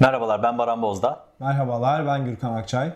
[0.00, 1.24] Merhabalar ben Baran Bozda.
[1.40, 2.92] Merhabalar ben Gürkan Akçay.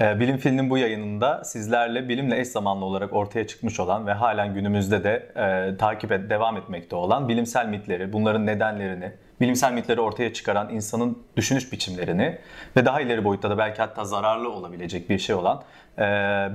[0.00, 4.54] Ee, Bilim Film'in bu yayınında sizlerle bilimle eş zamanlı olarak ortaya çıkmış olan ve halen
[4.54, 9.12] günümüzde de e, takip et, devam etmekte olan bilimsel mitleri, bunların nedenlerini,
[9.42, 12.38] bilimsel mitleri ortaya çıkaran insanın düşünüş biçimlerini
[12.76, 15.62] ve daha ileri boyutta da belki hatta zararlı olabilecek bir şey olan
[15.98, 16.02] e,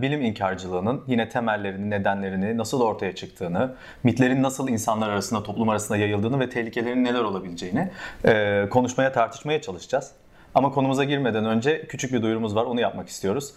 [0.01, 6.39] bilim inkarcılığının yine temellerini, nedenlerini, nasıl ortaya çıktığını, mitlerin nasıl insanlar arasında, toplum arasında yayıldığını
[6.39, 7.91] ve tehlikelerinin neler olabileceğini
[8.25, 10.11] e, konuşmaya, tartışmaya çalışacağız.
[10.55, 13.53] Ama konumuza girmeden önce küçük bir duyurumuz var, onu yapmak istiyoruz.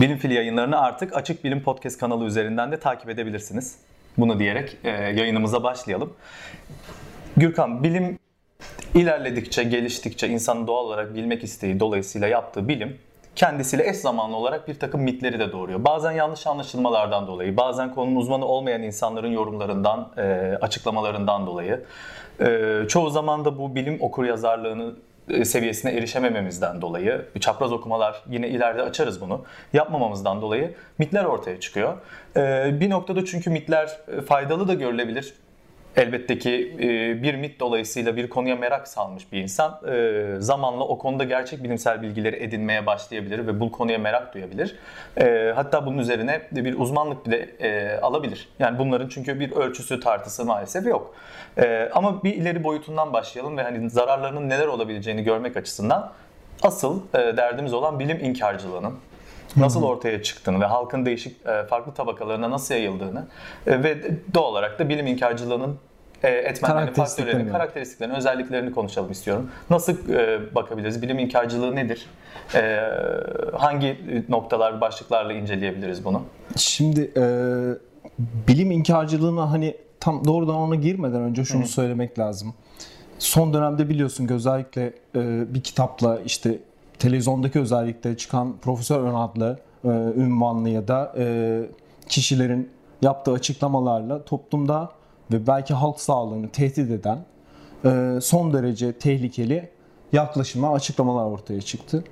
[0.00, 3.78] Bilim Fili yayınlarını artık Açık Bilim Podcast kanalı üzerinden de takip edebilirsiniz.
[4.18, 6.12] Bunu diyerek e, yayınımıza başlayalım.
[7.36, 8.18] Gürkan, bilim
[8.94, 12.98] ilerledikçe, geliştikçe insanın doğal olarak bilmek isteği dolayısıyla yaptığı bilim
[13.36, 15.84] kendisiyle eş zamanlı olarak bir takım mitleri de doğuruyor.
[15.84, 20.22] Bazen yanlış anlaşılmalardan dolayı, bazen konunun uzmanı olmayan insanların yorumlarından, e,
[20.60, 21.84] açıklamalarından dolayı.
[22.40, 24.92] E, çoğu zaman da bu bilim okur yazarlığını
[25.28, 31.98] e, seviyesine erişemememizden dolayı, çapraz okumalar yine ileride açarız bunu, yapmamamızdan dolayı mitler ortaya çıkıyor.
[32.80, 35.34] Bir noktada çünkü mitler faydalı da görülebilir.
[35.96, 36.76] Elbette ki
[37.22, 39.80] bir mit dolayısıyla bir konuya merak salmış bir insan
[40.38, 44.76] zamanla o konuda gerçek bilimsel bilgileri edinmeye başlayabilir ve bu konuya merak duyabilir.
[45.54, 47.48] Hatta bunun üzerine bir uzmanlık bile
[48.02, 48.48] alabilir.
[48.58, 51.14] Yani bunların çünkü bir ölçüsü tartısı maalesef yok.
[51.92, 56.12] Ama bir ileri boyutundan başlayalım ve hani zararlarının neler olabileceğini görmek açısından
[56.62, 58.94] asıl derdimiz olan bilim inkarcılığının
[59.56, 63.26] nasıl ortaya çıktığını ve halkın değişik farklı tabakalarına nasıl yayıldığını
[63.66, 63.98] ve
[64.34, 65.78] doğal olarak da bilim inkarcılığının
[66.22, 69.50] etmenlerini, faktörlerini, karakteristiklerini, özelliklerini konuşalım istiyorum.
[69.70, 69.96] Nasıl
[70.54, 71.02] bakabiliriz?
[71.02, 72.06] Bilim inkarcılığı nedir?
[73.52, 73.96] Hangi
[74.28, 76.22] noktalar, başlıklarla inceleyebiliriz bunu?
[76.56, 77.24] Şimdi e,
[78.48, 81.68] bilim inkarcılığına hani tam doğrudan ona girmeden önce şunu Hı.
[81.68, 82.54] söylemek lazım.
[83.18, 86.58] Son dönemde biliyorsun özellikle e, bir kitapla işte
[86.98, 91.60] televizyondaki özellikle çıkan Profesör Ön adlı e, ünvanlı ya da e,
[92.08, 92.70] kişilerin
[93.02, 94.90] yaptığı açıklamalarla toplumda
[95.32, 97.18] ve belki halk sağlığını tehdit eden
[97.84, 99.68] e, son derece tehlikeli
[100.12, 102.04] yaklaşıma, açıklamalar ortaya çıktı.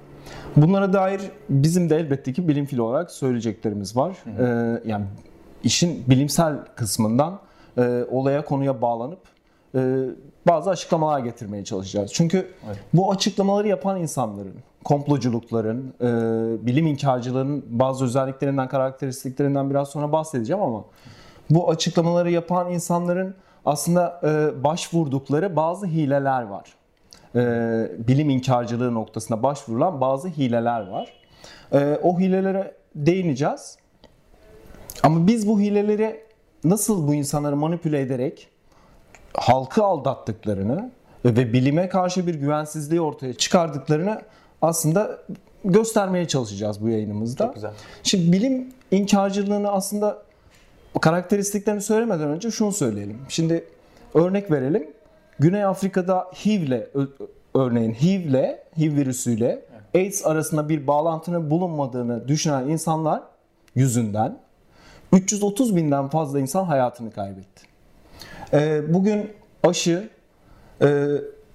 [0.57, 4.17] Bunlara dair bizim de elbette ki bilim fili olarak söyleyeceklerimiz var.
[4.25, 4.81] Hı hı.
[4.85, 5.05] E, yani
[5.65, 7.41] işin bilimsel kısmından
[7.79, 9.21] e, olaya konuya bağlanıp
[10.47, 12.13] bazı açıklamalar getirmeye çalışacağız.
[12.13, 12.37] Çünkü
[12.67, 12.79] evet.
[12.95, 14.55] bu açıklamaları yapan insanların,
[14.85, 20.85] komploculukların, e, bilim inkarcıların bazı özelliklerinden, karakteristiklerinden biraz sonra bahsedeceğim ama
[21.51, 26.75] bu açıklamaları yapan insanların aslında e, başvurdukları bazı hileler var.
[27.35, 27.41] E,
[28.09, 31.13] bilim inkarcılığı noktasında başvurulan bazı hileler var.
[31.73, 33.79] E, o hilelere değineceğiz.
[35.03, 36.21] Ama biz bu hileleri
[36.65, 38.49] nasıl bu insanları manipüle ederek
[39.35, 40.91] halkı aldattıklarını
[41.25, 44.23] ve bilime karşı bir güvensizliği ortaya çıkardıklarını
[44.63, 45.19] aslında
[45.65, 47.45] göstermeye çalışacağız bu yayınımızda.
[47.45, 47.73] Çok güzel.
[48.03, 50.23] Şimdi bilim inkarcılığını aslında
[51.01, 53.19] karakteristiklerini söylemeden önce şunu söyleyelim.
[53.29, 53.65] Şimdi
[54.15, 54.91] örnek verelim.
[55.39, 56.87] Güney Afrika'da HIV'le
[57.55, 59.63] örneğin HIV'le, HIV virüsüyle
[59.95, 63.23] AIDS arasında bir bağlantının bulunmadığını düşünen insanlar
[63.75, 64.39] yüzünden
[65.13, 67.70] 330 binden fazla insan hayatını kaybetti.
[68.53, 69.31] Ee, bugün
[69.65, 70.09] aşı
[70.83, 71.06] e,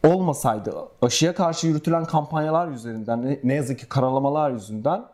[0.08, 5.06] olmasaydı, aşıya karşı yürütülen kampanyalar yüzünden, ne yazık ki karalamalar yüzünden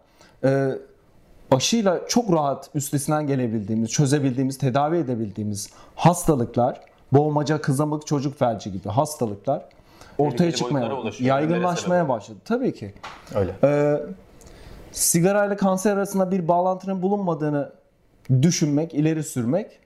[0.43, 0.69] e,
[1.51, 6.81] aşıyla çok rahat üstesinden gelebildiğimiz, çözebildiğimiz, tedavi edebildiğimiz hastalıklar,
[7.11, 9.65] boğmaca, kızamık, çocuk felci gibi hastalıklar
[10.17, 12.39] ortaya çıkmaya, yaygınlaşmaya başladı.
[12.45, 12.93] Tabii ki.
[13.35, 13.55] Öyle.
[13.63, 13.97] Ee,
[14.91, 17.71] sigara ile kanser arasında bir bağlantının bulunmadığını
[18.41, 19.79] düşünmek, ileri sürmek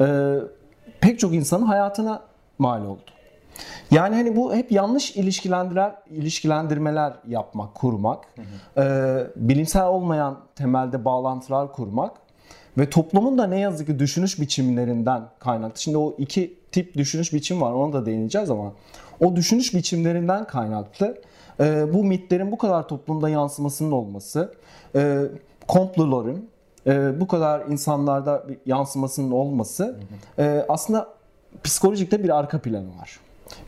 [0.00, 0.36] e,
[1.00, 2.22] pek çok insanın hayatına
[2.58, 3.00] mal oldu.
[3.90, 8.42] Yani hani bu hep yanlış ilişkilendirer, ilişkilendirmeler yapmak, kurmak, hı
[8.80, 8.84] hı.
[8.84, 12.12] E, bilimsel olmayan temelde bağlantılar kurmak
[12.78, 15.80] ve toplumun da ne yazık ki düşünüş biçimlerinden kaynaklı.
[15.80, 18.72] Şimdi o iki tip düşünüş biçim var, ona da değineceğiz ama
[19.20, 21.18] o düşünüş biçimlerinden kaynaklı
[21.60, 24.54] e, bu mitlerin bu kadar toplumda yansımasının olması,
[24.94, 25.22] e,
[25.68, 26.48] komploların
[26.86, 29.96] e, bu kadar insanlarda bir yansımasının olması.
[30.38, 31.08] E, aslında
[31.64, 33.20] psikolojikte bir arka planı var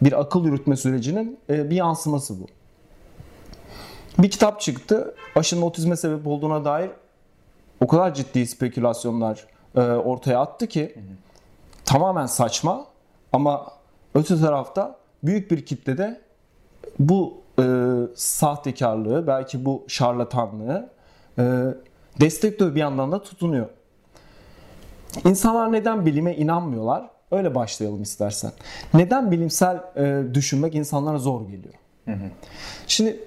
[0.02, 2.46] bir akıl yürütme sürecinin e, bir yansıması bu.
[4.18, 5.14] Bir kitap çıktı.
[5.36, 6.90] Aşının otizme sebep olduğuna dair
[7.80, 10.94] o kadar ciddi spekülasyonlar e, ortaya attı ki
[11.84, 12.86] tamamen saçma
[13.32, 13.66] ama
[14.14, 16.20] öte tarafta büyük bir kitlede
[16.98, 17.64] bu e,
[18.14, 20.90] sahtekarlığı, belki bu şarlatanlığı
[21.38, 21.44] e,
[22.20, 23.68] destekliyor bir yandan da tutunuyor.
[25.24, 27.10] İnsanlar neden bilime inanmıyorlar?
[27.30, 28.52] Öyle başlayalım istersen.
[28.94, 31.74] Neden bilimsel e, düşünmek insanlara zor geliyor?
[32.86, 33.20] Şimdi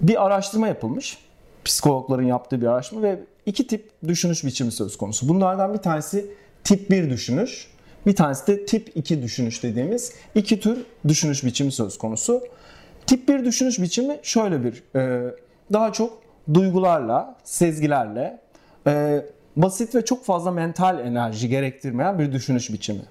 [0.00, 1.18] bir araştırma yapılmış.
[1.64, 5.28] Psikologların yaptığı bir araştırma ve iki tip düşünüş biçimi söz konusu.
[5.28, 6.30] Bunlardan bir tanesi
[6.64, 7.70] tip 1 düşünüş,
[8.06, 12.42] bir tanesi de tip 2 düşünüş dediğimiz iki tür düşünüş biçimi söz konusu.
[13.06, 15.34] Tip 1 düşünüş biçimi şöyle bir, e,
[15.72, 18.40] daha çok duygularla, sezgilerle,
[18.86, 19.24] e,
[19.56, 23.02] basit ve çok fazla mental enerji gerektirmeyen bir düşünüş biçimi.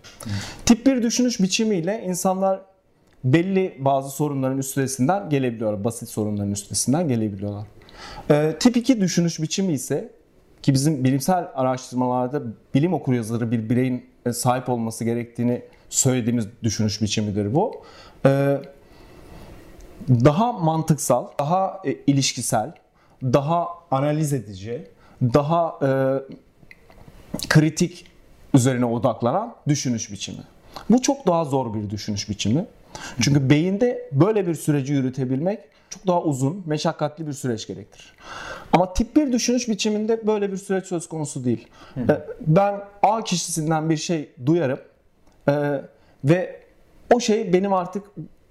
[0.65, 2.59] Tip 1 düşünüş biçimiyle insanlar
[3.23, 5.83] belli bazı sorunların üstesinden gelebiliyorlar.
[5.83, 7.67] Basit sorunların üstesinden gelebiliyorlar.
[8.31, 10.09] Ee, tip 2 düşünüş biçimi ise
[10.61, 12.41] ki bizim bilimsel araştırmalarda
[12.73, 17.83] bilim okuryazarı bir bireyin e, sahip olması gerektiğini söylediğimiz düşünüş biçimidir bu.
[18.25, 18.57] Ee,
[20.09, 22.73] daha mantıksal, daha e, ilişkisel,
[23.23, 24.87] daha analiz edici,
[25.21, 25.89] daha e,
[27.49, 28.05] kritik
[28.53, 30.43] üzerine odaklanan düşünüş biçimi.
[30.89, 32.65] Bu çok daha zor bir düşünüş biçimi.
[33.21, 35.59] Çünkü beyinde böyle bir süreci yürütebilmek
[35.89, 38.13] çok daha uzun, meşakkatli bir süreç gerektirir.
[38.73, 41.67] Ama tip 1 düşünüş biçiminde böyle bir süreç söz konusu değil.
[41.97, 42.01] Ee,
[42.47, 44.79] Ben A kişisinden bir şey duyarım
[45.49, 45.81] ee,
[46.23, 46.61] ve
[47.13, 48.03] o şey benim artık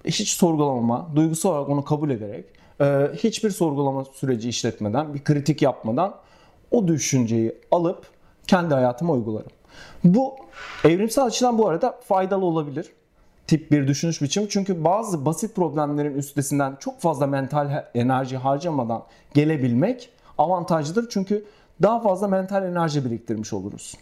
[0.05, 2.45] hiç sorgulamama, duygusal olarak onu kabul ederek,
[2.81, 6.15] e, hiçbir sorgulama süreci işletmeden, bir kritik yapmadan
[6.71, 8.07] o düşünceyi alıp
[8.47, 9.51] kendi hayatıma uygularım.
[10.03, 10.35] Bu
[10.83, 12.85] evrimsel açıdan bu arada faydalı olabilir
[13.47, 14.49] tip bir düşünüş biçimi.
[14.49, 19.03] Çünkü bazı basit problemlerin üstesinden çok fazla mental enerji harcamadan
[19.33, 21.09] gelebilmek avantajlıdır.
[21.09, 21.45] Çünkü
[21.81, 23.95] daha fazla mental enerji biriktirmiş oluruz.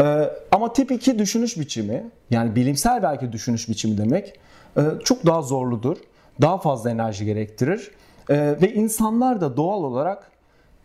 [0.00, 4.40] ee, ama tip 2 düşünüş biçimi yani bilimsel belki düşünüş biçimi demek
[4.76, 5.96] e, çok daha zorludur.
[6.40, 7.90] Daha fazla enerji gerektirir.
[8.28, 10.30] E, ve insanlar da doğal olarak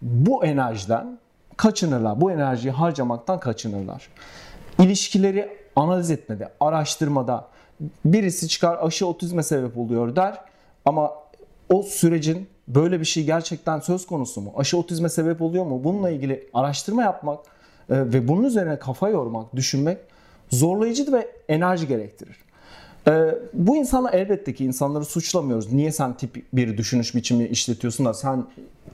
[0.01, 1.19] bu enerjiden
[1.57, 2.21] kaçınırlar.
[2.21, 4.09] Bu enerjiyi harcamaktan kaçınırlar.
[4.79, 7.47] İlişkileri analiz etmede, araştırmada
[8.05, 10.39] birisi çıkar aşı otizme sebep oluyor der
[10.85, 11.13] ama
[11.69, 14.53] o sürecin böyle bir şey gerçekten söz konusu mu?
[14.57, 15.83] Aşı otizme sebep oluyor mu?
[15.83, 17.45] Bununla ilgili araştırma yapmak e,
[17.89, 19.97] ve bunun üzerine kafa yormak, düşünmek
[20.49, 22.42] zorlayıcı ve enerji gerektirir.
[23.07, 23.11] E,
[23.53, 25.73] bu insanlar elbette ki insanları suçlamıyoruz.
[25.73, 28.45] Niye sen tip bir düşünüş biçimi işletiyorsun da sen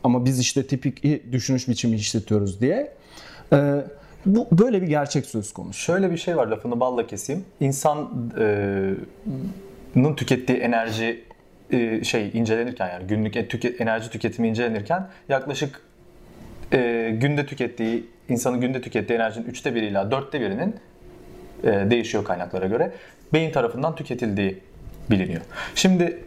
[0.04, 2.94] ama biz işte tipik düşünüş biçimi işletiyoruz diye.
[3.54, 3.82] E,
[4.26, 5.80] bu böyle bir gerçek söz konusu.
[5.80, 7.46] Şöyle bir şey var lafını balla keseyim.
[7.60, 8.08] İnsanın
[10.16, 11.24] tükettiği enerji
[11.72, 15.82] e, şey incelenirken yani günlük e, tüket, enerji tüketimi incelenirken yaklaşık
[16.74, 20.76] e, günde tükettiği insanın günde tükettiği enerjinin üçte biri ila dörtte birinin e,
[21.64, 22.92] değişiyor kaynaklara göre
[23.34, 24.60] beyin tarafından tüketildiği
[25.12, 25.42] biliniyor.
[25.76, 26.24] Şimdi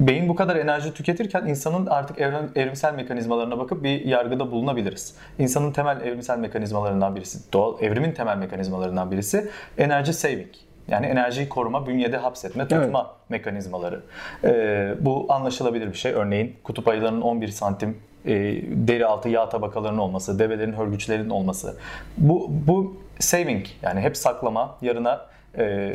[0.00, 5.14] beyin bu kadar enerji tüketirken insanın artık evrim, evrimsel mekanizmalarına bakıp bir yargıda bulunabiliriz.
[5.38, 9.48] İnsanın temel evrimsel mekanizmalarından birisi, doğal evrimin temel mekanizmalarından birisi
[9.78, 10.48] enerji saving.
[10.88, 13.30] Yani enerjiyi koruma, bünyede hapsetme, tutma evet.
[13.30, 14.00] mekanizmaları.
[14.44, 16.12] Ee, bu anlaşılabilir bir şey.
[16.12, 18.32] Örneğin kutup ayılarının 11 santim e,
[18.66, 21.76] deri altı yağ tabakalarının olması, develerin hörgüçlerinin olması.
[22.18, 25.26] Bu, bu saving yani hep saklama, yarına
[25.58, 25.94] e,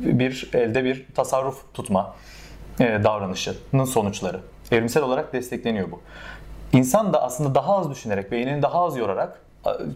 [0.00, 2.14] bir elde bir tasarruf tutma
[2.80, 4.40] e, davranışının sonuçları.
[4.70, 6.00] Evrimsel olarak destekleniyor bu.
[6.72, 9.40] İnsan da aslında daha az düşünerek, beynini daha az yorarak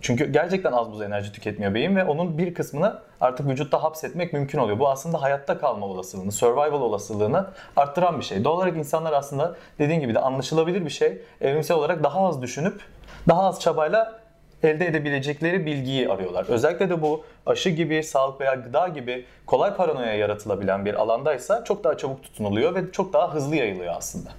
[0.02, 4.58] çünkü gerçekten az buz enerji tüketmiyor beyin ve onun bir kısmını artık vücutta hapsetmek mümkün
[4.58, 4.78] oluyor.
[4.78, 7.46] Bu aslında hayatta kalma olasılığını, survival olasılığını
[7.76, 8.44] arttıran bir şey.
[8.44, 11.22] Doğal olarak insanlar aslında dediğin gibi de anlaşılabilir bir şey.
[11.40, 12.80] Evrimsel olarak daha az düşünüp
[13.28, 14.19] daha az çabayla
[14.62, 16.46] elde edebilecekleri bilgiyi arıyorlar.
[16.48, 21.84] Özellikle de bu aşı gibi, sağlık veya gıda gibi kolay paranoya yaratılabilen bir alandaysa çok
[21.84, 24.30] daha çabuk tutunuluyor ve çok daha hızlı yayılıyor aslında.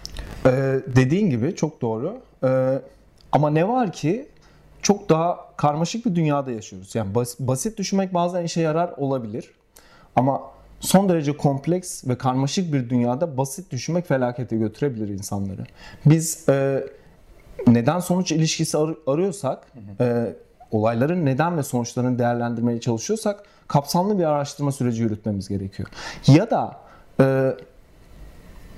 [0.45, 0.49] Ee,
[0.95, 2.17] dediğin gibi çok doğru.
[2.43, 2.79] Ee,
[3.31, 4.27] ama ne var ki
[4.81, 6.95] çok daha karmaşık bir dünyada yaşıyoruz.
[6.95, 9.51] Yani bas, basit düşünmek bazen işe yarar olabilir.
[10.15, 10.41] Ama
[10.79, 15.63] son derece kompleks ve karmaşık bir dünyada basit düşünmek felakete götürebilir insanları.
[16.05, 16.83] Biz e,
[17.67, 19.67] neden sonuç ilişkisi ar- arıyorsak.
[19.99, 20.35] E,
[20.71, 25.89] olayların neden ve sonuçlarını değerlendirmeye çalışıyorsak kapsamlı bir araştırma süreci yürütmemiz gerekiyor.
[26.27, 26.77] Ya da
[27.19, 27.53] e,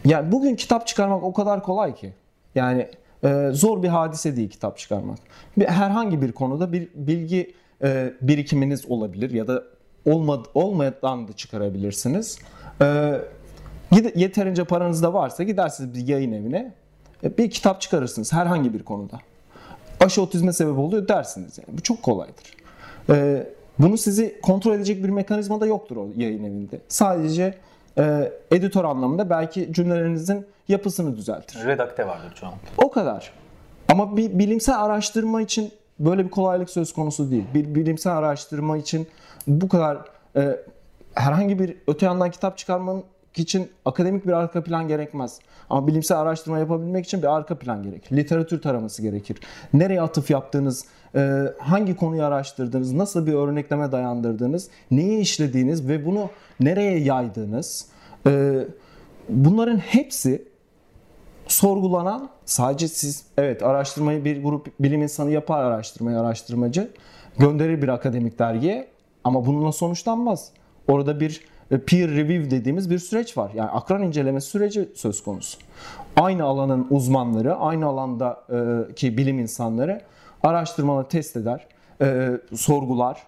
[0.05, 2.13] yani bugün kitap çıkarmak o kadar kolay ki.
[2.55, 2.89] Yani
[3.23, 5.17] e, zor bir hadise değil kitap çıkarmak.
[5.57, 9.63] Bir, herhangi bir konuda bir bilgi e, birikiminiz olabilir ya da
[10.05, 12.39] olmad, olmadan da çıkarabilirsiniz.
[12.81, 13.19] E,
[14.15, 16.73] yeterince paranız da varsa gidersiniz bir yayın evine
[17.37, 19.19] bir kitap çıkarırsınız herhangi bir konuda.
[19.99, 21.77] Aşı otizme sebep oluyor dersiniz yani.
[21.77, 22.53] Bu çok kolaydır.
[23.09, 23.47] E,
[23.79, 26.81] bunu sizi kontrol edecek bir mekanizma da yoktur o yayın evinde.
[26.87, 27.57] Sadece
[27.97, 31.65] e, editör anlamında belki cümlelerinizin yapısını düzeltir.
[31.65, 32.53] Redakte vardır an.
[32.77, 33.33] O kadar.
[33.87, 37.45] Ama bir bilimsel araştırma için böyle bir kolaylık söz konusu değil.
[37.53, 39.07] Bir bilimsel araştırma için
[39.47, 39.97] bu kadar
[40.35, 40.59] e,
[41.13, 43.03] herhangi bir öte yandan kitap çıkarmanın
[43.39, 45.39] için akademik bir arka plan gerekmez.
[45.69, 48.17] Ama bilimsel araştırma yapabilmek için bir arka plan gerekir.
[48.17, 49.37] Literatür taraması gerekir.
[49.73, 50.85] Nereye atıf yaptığınız,
[51.15, 57.87] e, hangi konuyu araştırdığınız, nasıl bir örnekleme dayandırdığınız, neyi işlediğiniz ve bunu nereye yaydığınız,
[58.27, 58.63] e,
[59.29, 60.47] bunların hepsi
[61.47, 66.91] sorgulanan sadece siz evet araştırmayı bir grup bilim insanı yapar araştırmayı araştırmacı
[67.37, 68.87] gönderir bir akademik dergiye
[69.23, 70.51] ama bununla sonuçlanmaz.
[70.87, 71.41] Orada bir
[71.77, 73.51] peer review dediğimiz bir süreç var.
[73.55, 75.57] Yani akran inceleme süreci söz konusu.
[76.15, 80.01] Aynı alanın uzmanları, aynı alandaki bilim insanları
[80.43, 81.67] araştırmaları test eder,
[82.01, 83.23] e, sorgular,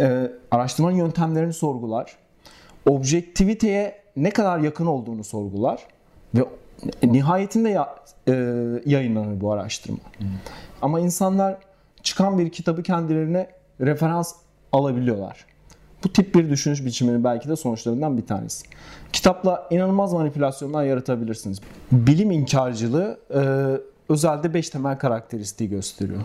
[0.00, 2.16] e, araştırmanın yöntemlerini sorgular,
[2.86, 5.86] objektiviteye ne kadar yakın olduğunu sorgular
[6.34, 6.40] ve
[7.02, 7.94] nihayetinde ya,
[8.28, 8.32] e,
[8.86, 9.98] yayınlanır bu araştırma.
[10.18, 10.26] Hmm.
[10.82, 11.56] Ama insanlar
[12.02, 13.50] çıkan bir kitabı kendilerine
[13.80, 14.34] referans
[14.72, 15.51] alabiliyorlar.
[16.04, 18.66] Bu tip bir düşünüş biçiminin belki de sonuçlarından bir tanesi.
[19.12, 21.60] Kitapla inanılmaz manipülasyonlar yaratabilirsiniz.
[21.92, 23.42] Bilim inkarcılığı e,
[24.12, 26.20] özelde 5 temel karakteristiği gösteriyor.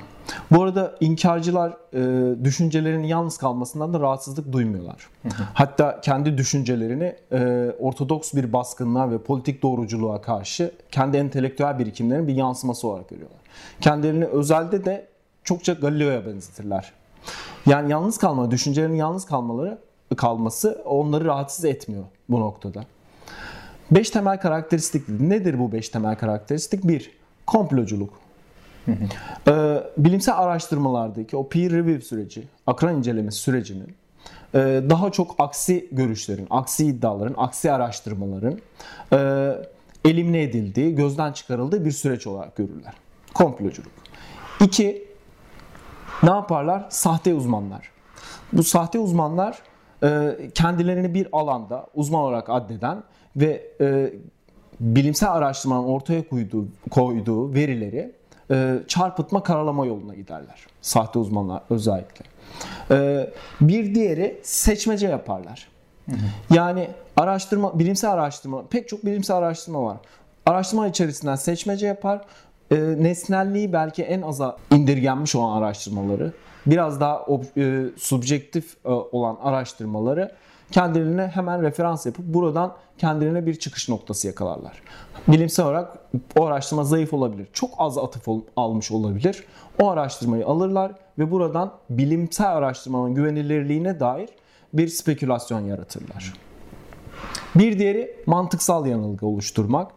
[0.52, 5.10] Bu arada inkarcılar e, düşüncelerinin yalnız kalmasından da rahatsızlık duymuyorlar.
[5.54, 12.36] Hatta kendi düşüncelerini e, ortodoks bir baskınlığa ve politik doğruculuğa karşı kendi entelektüel birikimlerinin bir
[12.36, 13.40] yansıması olarak görüyorlar.
[13.82, 15.08] Kendilerini özelde de
[15.44, 16.94] çokça Galileo'ya benzetirler.
[17.66, 19.78] Yani yalnız kalma, düşüncelerin yalnız kalmaları
[20.18, 22.84] kalması onları rahatsız etmiyor bu noktada.
[23.92, 26.88] Beş temel karakteristik nedir bu beş temel karakteristik?
[26.88, 27.12] Bir,
[27.48, 28.14] komploculuk.
[29.48, 33.96] ee, bilimsel araştırmalardaki o peer review süreci, akran incelemesi sürecinin
[34.56, 38.60] e, daha çok aksi görüşlerin, aksi iddiaların, aksi araştırmaların
[39.14, 39.52] e,
[40.06, 42.94] elimine edildiği, gözden çıkarıldığı bir süreç olarak görürler.
[43.34, 43.92] Komploculuk.
[44.62, 45.07] İki,
[46.24, 46.86] ne yaparlar?
[46.90, 47.92] Sahte uzmanlar.
[48.54, 49.58] Bu sahte uzmanlar
[50.04, 53.04] e, kendilerini bir alanda uzman olarak addeden
[53.36, 54.14] ve e,
[54.80, 58.16] bilimsel araştırmanın ortaya koyduğu, koyduğu verileri
[58.52, 60.66] e, çarpıtma karalama yoluna giderler.
[60.82, 62.26] Sahte uzmanlar özellikle.
[63.62, 65.68] Bir diğeri seçmece yaparlar.
[66.54, 69.98] Yani araştırma, bilimsel araştırma, pek çok bilimsel araştırma var.
[70.46, 72.22] Araştırma içerisinden seçmece yapar
[72.72, 76.34] e, nesnelliği belki en aza indirgenmiş olan araştırmaları,
[76.66, 77.26] biraz daha
[77.58, 80.32] e, subjektif e, olan araştırmaları
[80.72, 84.82] kendilerine hemen referans yapıp buradan kendilerine bir çıkış noktası yakalarlar.
[85.28, 85.98] Bilimsel olarak
[86.38, 87.48] o araştırma zayıf olabilir.
[87.54, 89.44] Çok az atıf ol, almış olabilir.
[89.82, 94.30] O araştırmayı alırlar ve buradan bilimsel araştırmanın güvenilirliğine dair
[94.74, 96.34] bir spekülasyon yaratırlar.
[97.56, 99.92] Bir diğeri mantıksal yanılgı oluşturmak.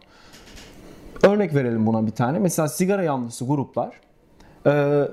[1.23, 2.39] Örnek verelim buna bir tane.
[2.39, 3.93] Mesela sigara yanlısı gruplar
[4.65, 5.03] e,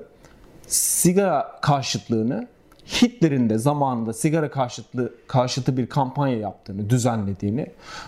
[0.67, 2.49] sigara karşıtlığını
[2.87, 7.67] Hitler'in de zamanında sigara karşıtlığı karşıtı bir kampanya yaptığını, düzenlediğini,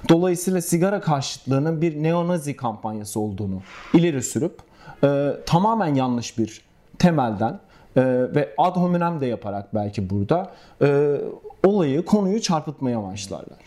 [0.09, 3.63] dolayısıyla sigara karşıtlığının bir neonazi kampanyası olduğunu
[3.95, 4.59] ileri sürüp
[5.05, 6.63] e, tamamen yanlış bir
[6.99, 7.61] temelden
[7.97, 8.03] e,
[8.35, 10.53] ve ad hominem de yaparak belki burada
[10.83, 11.17] e,
[11.65, 13.59] olayı, konuyu çarpıtmaya başlarlar.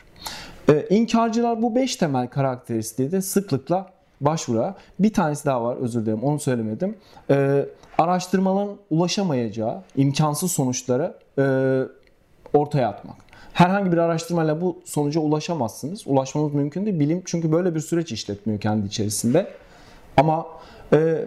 [0.70, 3.94] E, inkarcılar bu beş temel karakteristiği de sıklıkla
[4.26, 4.76] başvura.
[5.00, 6.96] Bir tanesi daha var özür dilerim onu söylemedim.
[7.30, 7.66] E,
[7.98, 11.44] araştırmaların ulaşamayacağı imkansız sonuçları e,
[12.58, 13.16] ortaya atmak.
[13.54, 16.08] Herhangi bir araştırmayla bu sonuca ulaşamazsınız.
[16.08, 17.00] Ulaşmanız mümkün değil.
[17.00, 19.48] Bilim çünkü böyle bir süreç işletmiyor kendi içerisinde.
[20.18, 20.46] Ama
[20.94, 21.26] e,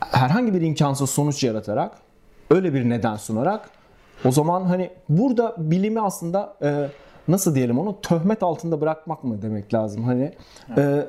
[0.00, 1.92] herhangi bir imkansız sonuç yaratarak,
[2.50, 3.70] öyle bir neden sunarak
[4.24, 6.88] o zaman hani burada bilimi aslında e,
[7.28, 10.04] nasıl diyelim onu töhmet altında bırakmak mı demek lazım.
[10.04, 10.32] Hani
[10.76, 11.06] e,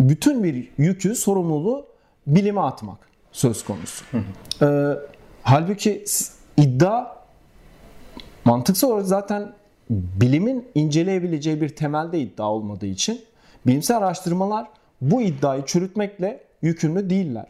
[0.00, 1.86] bütün bir yükü, sorumluluğu
[2.26, 2.98] bilime atmak
[3.32, 4.04] söz konusu.
[4.62, 4.92] Ee,
[5.42, 6.04] halbuki
[6.56, 7.16] iddia
[8.44, 9.52] mantıksal olarak zaten
[9.90, 13.20] bilimin inceleyebileceği bir temelde iddia olmadığı için
[13.66, 14.68] bilimsel araştırmalar
[15.00, 17.46] bu iddiayı çürütmekle yükümlü değiller.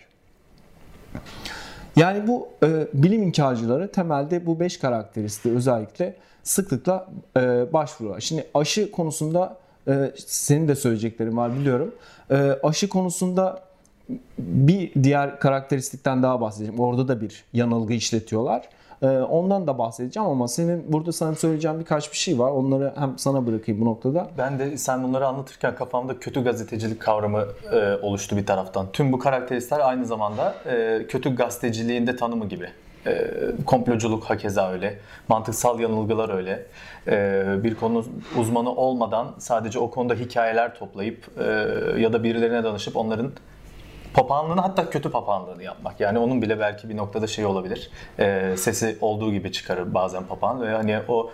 [1.96, 8.20] Yani bu e, bilim inkarcıları temelde bu beş karakteristiği özellikle sıklıkla e, başvuruyorlar.
[8.20, 11.94] Şimdi aşı konusunda e, senin de söyleyeceklerin var biliyorum.
[12.30, 13.62] E, aşı konusunda
[14.38, 16.80] bir diğer karakteristikten daha bahsedeceğim.
[16.80, 18.68] Orada da bir yanılgı işletiyorlar.
[19.02, 22.50] Ee, ondan da bahsedeceğim ama senin burada sana söyleyeceğim birkaç bir şey var.
[22.50, 24.28] Onları hem sana bırakayım bu noktada.
[24.38, 28.86] Ben de sen bunları anlatırken kafamda kötü gazetecilik kavramı e, oluştu bir taraftan.
[28.92, 32.68] Tüm bu karakteristler aynı zamanda e, kötü gazeteciliğinde tanımı gibi.
[33.06, 33.30] E,
[33.66, 34.98] komploculuk hakeza öyle.
[35.28, 36.66] Mantıksal yanılgılar öyle.
[37.08, 38.04] E, bir konu
[38.38, 41.44] uzmanı olmadan sadece o konuda hikayeler toplayıp e,
[42.00, 43.32] ya da birilerine danışıp onların
[44.14, 46.00] papağanlığını hatta kötü papağanlığını yapmak.
[46.00, 47.90] Yani onun bile belki bir noktada şey olabilir.
[48.18, 51.30] E, sesi olduğu gibi çıkarır bazen papağan ve hani o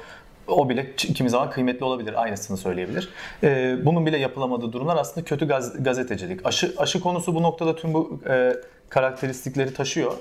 [0.49, 2.23] o bile kimi zaman kıymetli olabilir.
[2.23, 3.09] Aynısını söyleyebilir.
[3.43, 6.47] E, bunun bile yapılamadığı durumlar aslında kötü gaz- gazetecilik.
[6.47, 8.53] Aşı, aşı konusu bu noktada tüm bu e,
[8.93, 10.13] karakteristikleri taşıyor.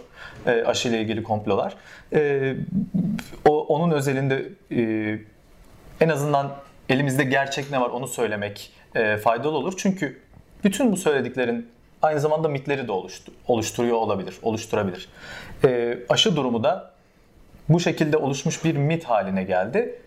[0.46, 1.76] E, aşı ile ilgili komplolar.
[2.14, 2.56] E,
[3.46, 5.20] o, onun özelinde e,
[6.02, 6.52] en azından
[6.90, 9.74] elimizde gerçek ne var onu söylemek e, faydalı olur.
[9.78, 10.22] Çünkü
[10.64, 11.70] bütün bu söylediklerin
[12.02, 15.10] aynı zamanda mitleri de oluştu, oluşturuyor olabilir, oluşturabilir.
[15.66, 16.92] E, aşı durumu da
[17.70, 20.00] bu şekilde oluşmuş bir mit haline geldi.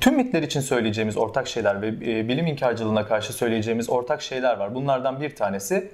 [0.00, 4.74] Tüm mitler için söyleyeceğimiz ortak şeyler ve e, bilim inkarcılığına karşı söyleyeceğimiz ortak şeyler var.
[4.74, 5.90] Bunlardan bir tanesi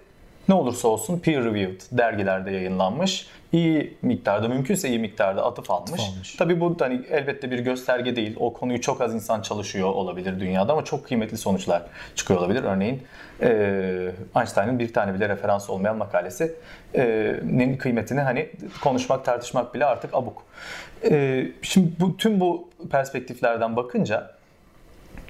[0.48, 3.26] ne olursa olsun peer reviewed dergilerde yayınlanmış.
[3.52, 6.00] iyi miktarda mümkünse iyi miktarda atıf almış.
[6.00, 6.34] almış.
[6.34, 8.36] Tabii bu hani elbette bir gösterge değil.
[8.40, 11.82] O konuyu çok az insan çalışıyor olabilir dünyada ama çok kıymetli sonuçlar
[12.14, 12.64] çıkıyor olabilir.
[12.64, 13.02] Örneğin
[13.40, 16.54] e, Einstein'ın bir tane bile referans olmayan makalesi
[16.94, 18.48] e, nin kıymetini hani
[18.82, 20.42] konuşmak tartışmak bile artık abuk.
[21.10, 24.30] E, şimdi bu tüm bu perspektiflerden bakınca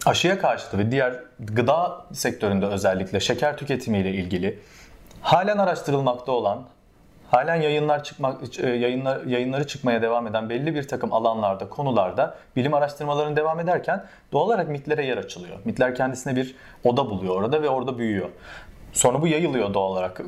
[0.06, 4.58] aşıya karşıtı ve diğer gıda sektöründe özellikle şeker tüketimiyle ilgili
[5.24, 6.62] halen araştırılmakta olan,
[7.30, 12.74] halen yayınlar çıkmak e, yayınlar yayınları çıkmaya devam eden belli bir takım alanlarda, konularda bilim
[12.74, 15.56] araştırmalarının devam ederken doğal olarak mitlere yer açılıyor.
[15.64, 16.54] Mitler kendisine bir
[16.84, 18.28] oda buluyor orada ve orada büyüyor.
[18.92, 20.20] Sonra bu yayılıyor doğal olarak.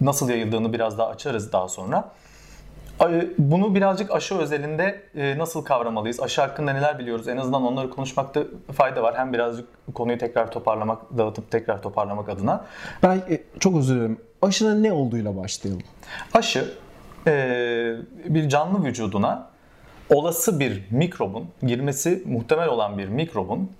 [0.00, 2.10] Nasıl yayıldığını biraz daha açarız daha sonra.
[3.38, 6.20] Bunu birazcık aşı özelinde e, nasıl kavramalıyız?
[6.20, 7.28] Aşı hakkında neler biliyoruz?
[7.28, 8.42] En azından onları konuşmakta
[8.72, 9.18] fayda var.
[9.18, 12.64] Hem birazcık konuyu tekrar toparlamak, dağıtıp tekrar toparlamak adına.
[13.02, 14.18] Ben e, çok özür dilerim.
[14.42, 15.82] Aşının ne olduğuyla başlayalım.
[16.34, 16.74] Aşı
[17.26, 17.32] e,
[18.24, 19.50] bir canlı vücuduna
[20.10, 23.70] olası bir mikrobun, girmesi muhtemel olan bir mikrobun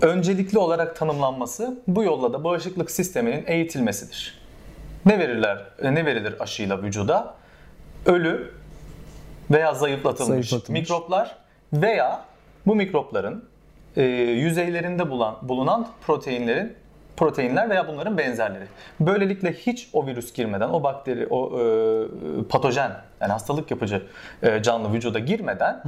[0.00, 4.38] öncelikli olarak tanımlanması bu yolla da bağışıklık sisteminin eğitilmesidir.
[5.06, 5.64] Ne verirler?
[5.82, 7.34] e, Ne verilir aşıyla vücuda?
[8.06, 8.52] Ölü
[9.50, 10.80] veya zayıflatılmış, Zayıflatılmış.
[10.80, 11.36] mikroplar
[11.72, 12.24] veya
[12.66, 13.44] bu mikropların
[13.96, 16.72] e, yüzeylerinde bulan, bulunan proteinlerin
[17.16, 18.64] proteinler veya bunların benzerleri.
[19.00, 24.02] Böylelikle hiç o virüs girmeden, o bakteri, o e, patojen yani hastalık yapıcı
[24.42, 25.82] e, canlı vücuda girmeden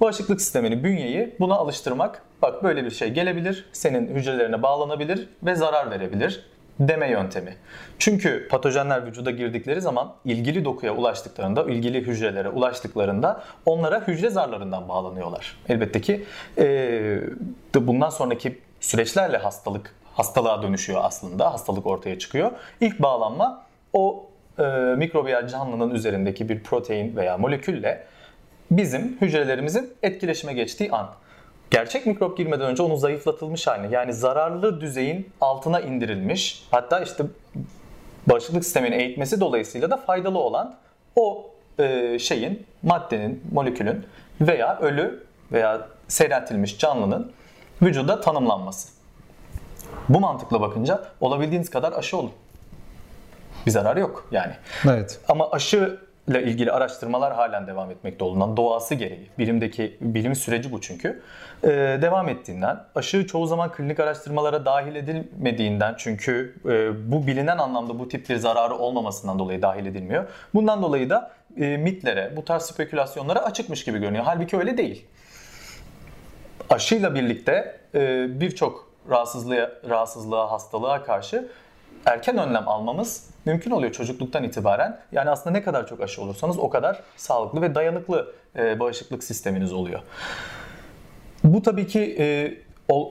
[0.00, 2.22] bağışıklık sistemini, bünyeyi buna alıştırmak.
[2.42, 6.44] Bak böyle bir şey gelebilir, senin hücrelerine bağlanabilir ve zarar verebilir
[6.80, 7.56] deme yöntemi.
[7.98, 15.58] Çünkü patojenler vücuda girdikleri zaman ilgili dokuya ulaştıklarında, ilgili hücrelere ulaştıklarında onlara hücre zarlarından bağlanıyorlar.
[15.68, 16.24] Elbette ki
[16.58, 17.20] e,
[17.74, 21.52] bundan sonraki süreçlerle hastalık hastalığa dönüşüyor aslında.
[21.52, 22.50] Hastalık ortaya çıkıyor.
[22.80, 24.26] İlk bağlanma o
[24.58, 24.62] e,
[24.96, 28.06] mikrobiyal canlının üzerindeki bir protein veya molekülle
[28.70, 31.10] bizim hücrelerimizin etkileşime geçtiği an.
[31.70, 37.24] Gerçek mikrop girmeden önce onun zayıflatılmış hali yani zararlı düzeyin altına indirilmiş hatta işte
[38.26, 40.76] bağışıklık sistemini eğitmesi dolayısıyla da faydalı olan
[41.16, 44.06] o e, şeyin, maddenin, molekülün
[44.40, 47.32] veya ölü veya seyreltilmiş canlının
[47.82, 48.95] vücuda tanımlanması.
[50.08, 52.32] Bu mantıkla bakınca olabildiğiniz kadar aşı olun.
[53.66, 54.52] Bir zararı yok yani.
[54.84, 55.20] Evet.
[55.28, 60.80] Ama aşı ile ilgili araştırmalar halen devam etmekte olduğundan doğası gereği bilimdeki bilim süreci bu
[60.80, 61.22] çünkü
[61.64, 67.98] ee, devam ettiğinden aşı çoğu zaman klinik araştırmalara dahil edilmediğinden çünkü e, bu bilinen anlamda
[67.98, 70.24] bu tip bir zararı olmamasından dolayı dahil edilmiyor.
[70.54, 74.24] Bundan dolayı da e, mitlere bu tarz spekülasyonlara açıkmış gibi görünüyor.
[74.24, 75.06] Halbuki öyle değil.
[76.70, 81.48] Aşıyla birlikte e, birçok rahatsızlığa, rahatsızlığa, hastalığa karşı
[82.06, 85.00] erken önlem almamız mümkün oluyor çocukluktan itibaren.
[85.12, 89.72] Yani aslında ne kadar çok aşı olursanız o kadar sağlıklı ve dayanıklı e, bağışıklık sisteminiz
[89.72, 90.00] oluyor.
[91.44, 92.54] Bu tabii ki e,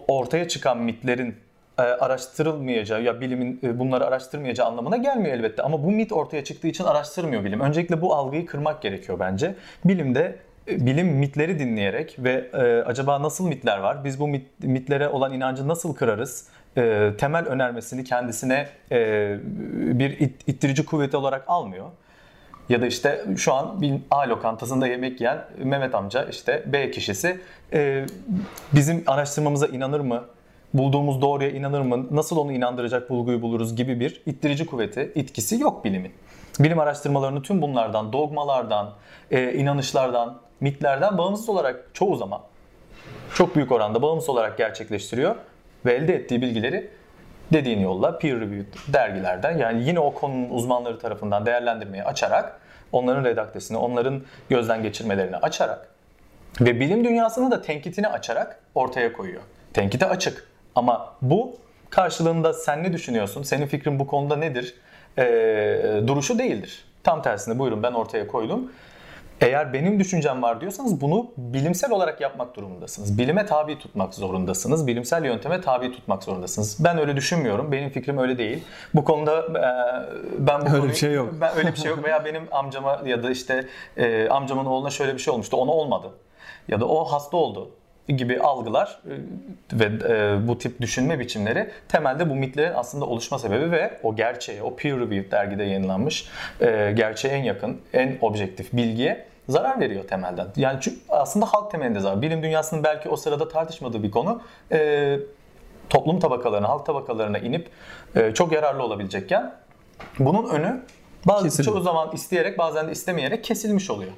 [0.07, 1.35] ortaya çıkan mitlerin
[1.77, 5.63] e, araştırılmayacağı ya bilimin e, bunları araştırmayacağı anlamına gelmiyor elbette.
[5.63, 7.59] Ama bu mit ortaya çıktığı için araştırmıyor bilim.
[7.59, 9.55] Öncelikle bu algıyı kırmak gerekiyor bence.
[9.85, 10.35] Bilimde
[10.67, 14.03] bilim mitleri dinleyerek ve e, acaba nasıl mitler var?
[14.03, 16.47] Biz bu mit- mitlere olan inancı nasıl kırarız?
[16.77, 19.37] E, temel önermesini kendisine e,
[19.99, 21.85] bir it- ittirici kuvveti olarak almıyor.
[22.69, 27.39] Ya da işte şu an bir A lokantasında yemek yiyen Mehmet amca işte B kişisi
[27.73, 28.05] e,
[28.73, 30.23] bizim araştırmamıza inanır mı?
[30.73, 32.07] Bulduğumuz doğruya inanır mı?
[32.11, 36.11] Nasıl onu inandıracak bulguyu buluruz gibi bir ittirici kuvveti, itkisi yok bilimin.
[36.59, 38.93] Bilim araştırmalarını tüm bunlardan, dogmalardan,
[39.31, 42.41] e, inanışlardan, mitlerden bağımsız olarak çoğu zaman
[43.33, 45.35] çok büyük oranda bağımsız olarak gerçekleştiriyor
[45.85, 46.89] ve elde ettiği bilgileri
[47.53, 52.59] dediğin yolla peer reviewed dergilerden yani yine o konunun uzmanları tarafından değerlendirmeye açarak
[52.91, 55.89] onların redaktesini, onların gözden geçirmelerini açarak
[56.61, 59.41] ve bilim dünyasının da tenkitini açarak ortaya koyuyor.
[59.73, 61.57] Tenkite açık ama bu
[61.89, 64.75] karşılığında sen ne düşünüyorsun, senin fikrin bu konuda nedir
[65.17, 66.85] ee, duruşu değildir.
[67.03, 68.71] Tam tersine buyurun ben ortaya koydum.
[69.41, 73.17] Eğer benim düşüncem var diyorsanız bunu bilimsel olarak yapmak durumundasınız.
[73.17, 74.87] Bilime tabi tutmak zorundasınız.
[74.87, 76.77] Bilimsel yönteme tabi tutmak zorundasınız.
[76.83, 77.71] Ben öyle düşünmüyorum.
[77.71, 78.63] Benim fikrim öyle değil.
[78.93, 79.63] Bu konuda e,
[80.39, 81.33] ben bu Öyle bir konuyu- şey yok.
[81.41, 83.67] Ben öyle bir şey yok veya benim amcama ya da işte
[83.97, 85.57] e, amcamın oğluna şöyle bir şey olmuştu.
[85.57, 86.07] Ona olmadı.
[86.67, 87.69] Ya da o hasta oldu
[88.07, 93.71] gibi algılar e, ve e, bu tip düşünme biçimleri temelde bu mitlerin aslında oluşma sebebi
[93.71, 96.27] ve o gerçeğe, o peer reviewed dergide yayınlanmış
[96.61, 100.47] e, gerçeğe en yakın, en objektif bilgiye zarar veriyor temelden.
[100.55, 102.21] Yani çünkü aslında halk temelinde zarar.
[102.21, 104.41] Bilim dünyasının belki o sırada tartışmadığı bir konu.
[105.89, 107.69] Toplum tabakalarına, halk tabakalarına inip
[108.33, 109.53] çok yararlı olabilecekken
[110.19, 110.81] bunun önü
[111.25, 114.11] bazı çoğu zaman isteyerek bazen de istemeyerek kesilmiş oluyor.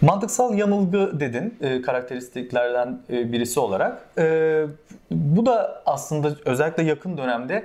[0.00, 4.08] Mantıksal yanılgı dedin e, karakteristiklerden e, birisi olarak.
[4.18, 4.64] E,
[5.10, 7.64] bu da aslında özellikle yakın dönemde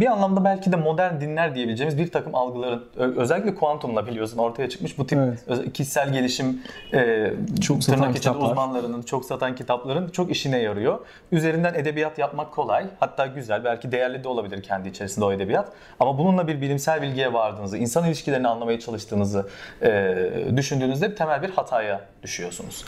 [0.00, 4.98] bir anlamda belki de modern dinler diyebileceğimiz bir takım algıların özellikle kuantumla biliyorsun ortaya çıkmış
[4.98, 5.72] bu tip Evet.
[5.72, 6.62] kişisel gelişim
[6.94, 7.30] e,
[7.60, 8.50] Çok satan tırnak içinde kitaplar.
[8.50, 10.98] uzmanlarının çok satan kitapların çok işine yarıyor.
[11.32, 12.86] Üzerinden edebiyat yapmak kolay.
[13.00, 15.72] Hatta güzel belki değerli de olabilir kendi içerisinde o edebiyat.
[16.00, 19.48] Ama bununla bir bilimsel bilgiye vardığınızı, insan ilişkilerini anlamaya çalıştığınızı
[19.82, 20.16] e,
[20.56, 22.84] düşündüğünüzde temel bir hataya düşüyorsunuz.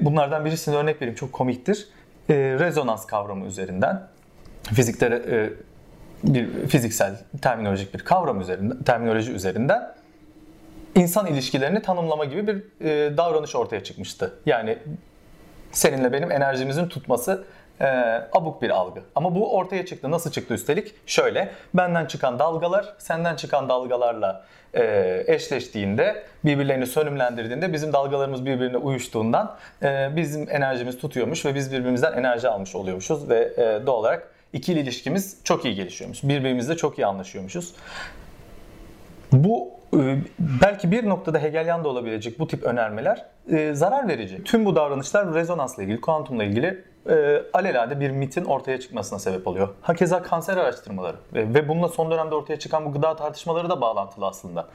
[0.00, 1.88] Bunlardan birisini örnek vereyim çok komiktir.
[2.30, 4.02] E, rezonans kavramı üzerinden
[4.74, 5.50] fizikte e,
[6.24, 9.94] bir fiziksel terminolojik bir kavram üzerinden terminoloji üzerinden
[10.94, 14.34] insan ilişkilerini tanımlama gibi bir e, davranış ortaya çıkmıştı.
[14.46, 14.78] Yani
[15.72, 17.44] seninle benim enerjimizin tutması
[17.80, 17.86] e,
[18.32, 19.00] abuk bir algı.
[19.14, 20.10] Ama bu ortaya çıktı.
[20.10, 20.94] Nasıl çıktı üstelik?
[21.06, 29.56] Şöyle, benden çıkan dalgalar senden çıkan dalgalarla e, eşleştiğinde, birbirlerini sönümlendirdiğinde bizim dalgalarımız birbirine uyuştuğundan
[29.82, 34.80] e, bizim enerjimiz tutuyormuş ve biz birbirimizden enerji almış oluyormuşuz ve e, doğal olarak ikili
[34.80, 36.22] ilişkimiz çok iyi gelişiyormuş.
[36.22, 37.74] Birbirimizle çok iyi anlaşıyormuşuz.
[39.32, 44.44] Bu e, belki bir noktada Hegelian da olabilecek bu tip önermeler e, zarar verici.
[44.44, 49.68] Tüm bu davranışlar rezonansla ilgili, kuantumla ilgili e, alelade bir mitin ortaya çıkmasına sebep oluyor.
[49.80, 54.26] Hakeza kanser araştırmaları ve, ve bununla son dönemde ortaya çıkan bu gıda tartışmaları da bağlantılı
[54.26, 54.68] aslında.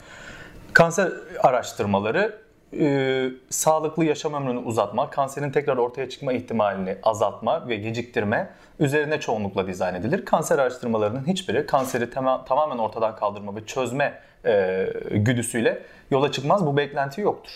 [0.74, 2.40] Kanser araştırmaları
[2.80, 9.68] e, sağlıklı yaşam ömrünü uzatma, kanserin tekrar ortaya çıkma ihtimalini azaltma ve geciktirme üzerine çoğunlukla
[9.68, 10.26] dizayn edilir.
[10.26, 15.82] Kanser araştırmalarının hiçbiri kanseri tema- tamamen ortadan kaldırma ve çözme e, güdüsüyle
[16.12, 16.66] yola çıkmaz.
[16.66, 17.52] Bu beklenti yoktur.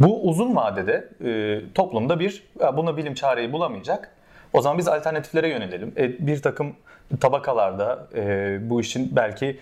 [0.00, 2.44] Bu uzun vadede e, toplumda bir
[2.76, 4.10] buna bilim çareyi bulamayacak.
[4.52, 5.92] O zaman biz alternatiflere yönelelim.
[5.96, 6.76] E, bir takım
[7.20, 9.58] tabakalarda e, bu işin belki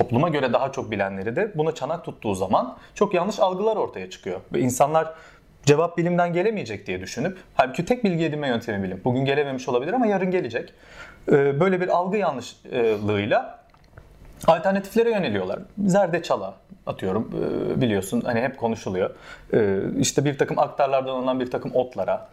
[0.00, 4.40] topluma göre daha çok bilenleri de buna çanak tuttuğu zaman çok yanlış algılar ortaya çıkıyor.
[4.52, 5.14] Ve insanlar
[5.64, 9.00] cevap bilimden gelemeyecek diye düşünüp halbuki tek bilgi edinme yöntemi bilim.
[9.04, 10.72] Bugün gelememiş olabilir ama yarın gelecek.
[11.28, 13.58] E, böyle bir algı yanlışlığıyla
[14.46, 15.58] alternatiflere yöneliyorlar.
[15.86, 16.54] Zerdeçala
[16.86, 17.30] atıyorum
[17.76, 19.10] e, biliyorsun hani hep konuşuluyor.
[19.52, 22.28] E, işte bir takım aktarlardan alınan bir takım otlara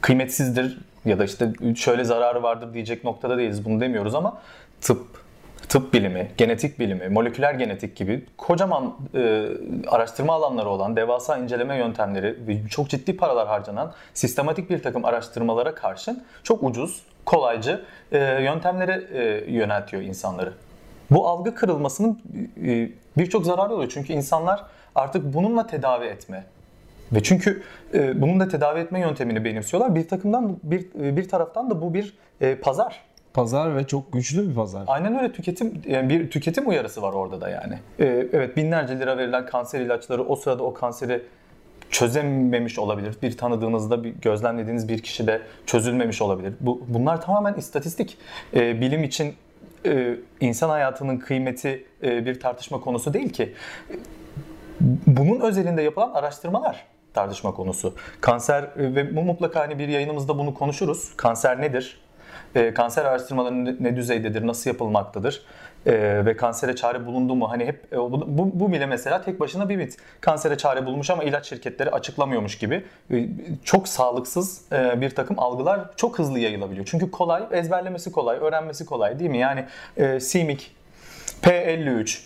[0.00, 4.38] kıymetsizdir ya da işte şöyle zararı vardır diyecek noktada değiliz bunu demiyoruz ama
[4.80, 5.25] tıp,
[5.76, 9.46] tıp bilimi, genetik bilimi, moleküler genetik gibi kocaman e,
[9.88, 15.74] araştırma alanları olan devasa inceleme yöntemleri ve çok ciddi paralar harcanan sistematik bir takım araştırmalara
[15.74, 20.52] karşın çok ucuz, kolaycı e, yöntemlere e, yöneltiyor insanları.
[21.10, 22.20] Bu algı kırılmasının
[22.66, 23.90] e, birçok zararı oluyor.
[23.94, 26.44] Çünkü insanlar artık bununla tedavi etme
[27.12, 27.62] ve çünkü
[27.94, 29.94] e, bunun da tedavi etme yöntemini benimsiyorlar.
[29.94, 33.05] Bir takımdan bir e, bir taraftan da bu bir e, pazar.
[33.36, 34.84] Pazar ve çok güçlü bir pazar.
[34.86, 37.78] Aynen öyle tüketim yani bir tüketim uyarısı var orada da yani.
[37.98, 41.22] E, evet binlerce lira verilen kanser ilaçları o sırada o kanseri
[41.90, 43.14] çözememiş olabilir.
[43.22, 46.54] Bir tanıdığınızda, bir gözlemlediğiniz bir kişide çözülmemiş olabilir.
[46.60, 48.18] Bu bunlar tamamen istatistik.
[48.54, 49.34] E, bilim için
[49.86, 53.54] e, insan hayatının kıymeti e, bir tartışma konusu değil ki.
[55.06, 57.94] Bunun özelinde yapılan araştırmalar tartışma konusu.
[58.20, 61.12] Kanser e, ve mutlaka hani bir yayınımızda bunu konuşuruz.
[61.16, 62.05] Kanser nedir?
[62.56, 64.46] E, kanser araştırmaları ne, düzeydedir?
[64.46, 65.42] Nasıl yapılmaktadır?
[65.86, 67.50] E, ve kansere çare bulundu mu?
[67.50, 69.96] Hani hep e, bu, bu, bile mesela tek başına bir mit.
[70.20, 73.28] Kansere çare bulmuş ama ilaç şirketleri açıklamıyormuş gibi e,
[73.64, 76.86] çok sağlıksız e, bir takım algılar çok hızlı yayılabiliyor.
[76.86, 79.38] Çünkü kolay, ezberlemesi kolay, öğrenmesi kolay değil mi?
[79.38, 79.64] Yani
[79.96, 80.64] e, CMYC,
[81.42, 82.18] P53,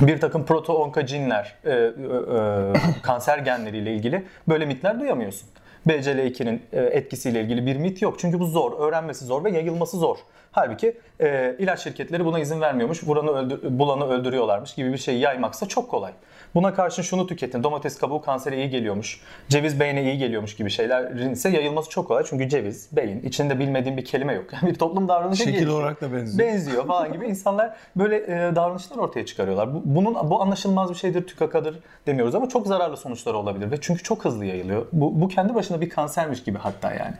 [0.00, 5.48] bir takım proto-onkocinler, e, e, e, kanser genleriyle ilgili böyle mitler duyamıyorsun.
[5.86, 8.18] BCL2'nin e, etkisiyle ilgili bir mit yok.
[8.18, 10.16] Çünkü bu zor, öğrenmesi zor ve yayılması zor.
[10.52, 15.68] Halbuki e, ilaç şirketleri buna izin vermiyormuş, vuranı öldür, bulanı öldürüyorlarmış gibi bir şey yaymaksa
[15.68, 16.12] çok kolay.
[16.54, 21.32] Buna karşın şunu tüketin, domates kabuğu kansere iyi geliyormuş, ceviz beyne iyi geliyormuş gibi şeylerin
[21.32, 22.24] ise yayılması çok kolay.
[22.28, 24.44] Çünkü ceviz, beyin, içinde bilmediğim bir kelime yok.
[24.56, 25.80] Yani bir toplum davranışı Şekil gelişiyor.
[25.80, 26.48] olarak da benziyor.
[26.48, 29.74] Benziyor falan gibi insanlar böyle e, davranışlar ortaya çıkarıyorlar.
[29.74, 34.02] Bu, bunun bu anlaşılmaz bir şeydir, tükakadır demiyoruz ama çok zararlı sonuçları olabilir ve çünkü
[34.02, 34.86] çok hızlı yayılıyor.
[34.92, 37.14] Bu, bu kendi başına bir kansermiş gibi hatta yani.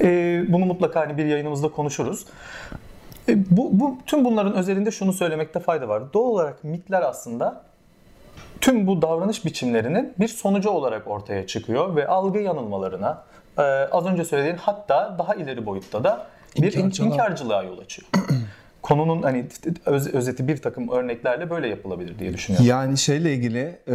[0.00, 2.26] E, bunu mutlaka hani bir yayınımızda konuşuruz.
[3.28, 6.02] E, bu, bu tüm bunların özelinde şunu söylemekte fayda var.
[6.12, 7.62] Doğal olarak mitler aslında
[8.60, 13.22] tüm bu davranış biçimlerinin bir sonucu olarak ortaya çıkıyor ve algı yanılmalarına
[13.58, 16.26] e, az önce söylediğin hatta daha ileri boyutta da
[16.56, 17.08] bir İnkarcılığa.
[17.14, 18.08] inkarcılığa yol açıyor.
[18.82, 19.46] Konunun hani
[19.86, 22.66] öz- özeti bir takım örneklerle böyle yapılabilir diye düşünüyorum.
[22.68, 23.94] Yani şeyle ilgili e,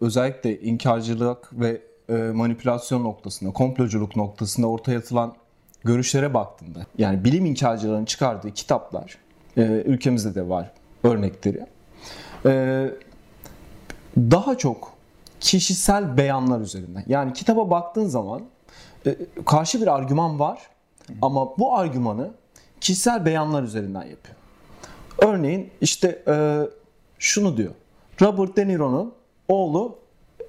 [0.00, 1.80] özellikle inkarcılık ve
[2.14, 5.34] manipülasyon noktasında, komploculuk noktasında ortaya atılan
[5.84, 9.18] görüşlere baktığında yani bilim inkarcılarının çıkardığı kitaplar
[9.56, 10.72] e, ülkemizde de var
[11.04, 11.66] örnekleri.
[12.46, 12.84] E,
[14.16, 14.92] daha çok
[15.40, 17.04] kişisel beyanlar üzerinden.
[17.06, 18.42] Yani kitaba baktığın zaman
[19.06, 19.16] e,
[19.46, 20.58] karşı bir argüman var
[21.22, 22.30] ama bu argümanı
[22.80, 24.36] kişisel beyanlar üzerinden yapıyor.
[25.18, 26.62] Örneğin işte e,
[27.18, 27.74] şunu diyor.
[28.22, 29.14] Robert De Niro'nun
[29.48, 29.98] oğlu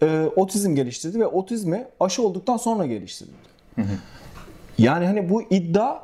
[0.01, 3.31] e, otizm geliştirdi ve otizmi aşı olduktan sonra geliştirdi.
[4.77, 5.99] Yani hani bu iddia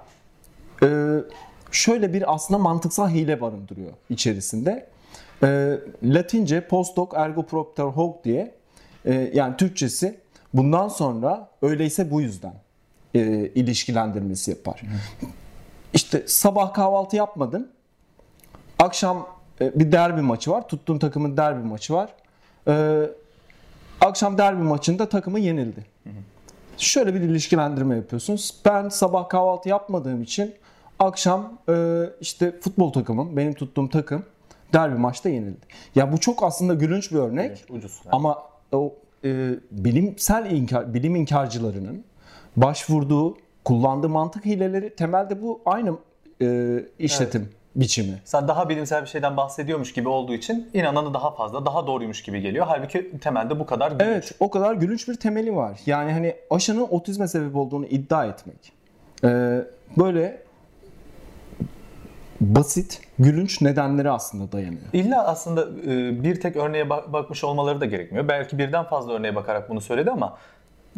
[0.84, 0.88] e,
[1.72, 4.88] şöyle bir aslında mantıksal hile barındırıyor içerisinde.
[5.44, 8.56] E, Latince post hoc ergo propter hoc diye
[9.06, 10.20] e, yani Türkçesi
[10.54, 12.54] bundan sonra öyleyse bu yüzden
[13.16, 13.20] e,
[13.56, 14.82] ilişkilendirmesi yapar.
[15.94, 17.72] İşte sabah kahvaltı yapmadın.
[18.80, 19.28] Akşam
[19.62, 20.68] e, bir derbi maçı var.
[20.68, 22.10] Tuttuğun takımın derbi maçı var.
[22.68, 23.06] E,
[24.02, 25.86] akşam derbi maçında takımı yenildi.
[26.78, 28.56] Şöyle bir ilişkilendirme yapıyorsunuz.
[28.66, 30.56] Ben sabah kahvaltı yapmadığım için
[31.00, 34.24] akşam e, işte futbol takımım, benim tuttuğum takım
[34.74, 35.66] derbi maçta yenildi.
[35.96, 37.46] Ya bu çok aslında gülünç bir örnek.
[37.46, 38.02] Evet, ucuz.
[38.06, 38.16] Yani.
[38.16, 42.04] Ama o e, bilimsel inkar, bilim inkarcılarının
[42.58, 45.98] başvurduğu, kullandığı mantık hileleri temelde bu aynı
[46.42, 48.22] e, işletim biçimi.
[48.26, 52.42] Sen daha bilimsel bir şeyden bahsediyormuş gibi olduğu için inananı daha fazla, daha doğruymuş gibi
[52.42, 52.66] geliyor.
[52.70, 54.04] Halbuki temelde bu kadar gülünç.
[54.08, 55.80] Evet, o kadar gülünç bir temeli var.
[55.86, 58.72] Yani hani aşının otizme sebep olduğunu iddia etmek.
[59.24, 59.62] E,
[59.98, 60.42] böyle
[62.42, 64.82] basit, gülünç nedenleri aslında dayanıyor.
[64.94, 65.62] İlla aslında
[65.92, 68.28] e, bir tek örneğe bak- bakmış olmaları da gerekmiyor.
[68.28, 70.38] Belki birden fazla örneğe bakarak bunu söyledi ama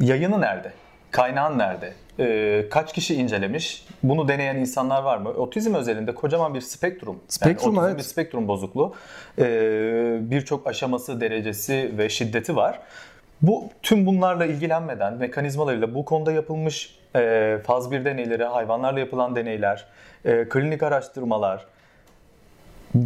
[0.01, 0.73] yayını nerede?
[1.11, 1.93] Kaynağın nerede?
[2.19, 3.85] E, kaç kişi incelemiş?
[4.03, 5.29] Bunu deneyen insanlar var mı?
[5.29, 7.19] Otizm özelinde kocaman bir spektrum.
[7.27, 7.97] Spektrum, yani otizm evet.
[7.97, 8.93] bir spektrum bozukluğu.
[9.39, 9.43] E,
[10.21, 12.79] Birçok aşaması, derecesi ve şiddeti var.
[13.41, 19.85] Bu tüm bunlarla ilgilenmeden mekanizmalarıyla bu konuda yapılmış e, faz 1 deneyleri, hayvanlarla yapılan deneyler,
[20.25, 21.65] e, klinik araştırmalar,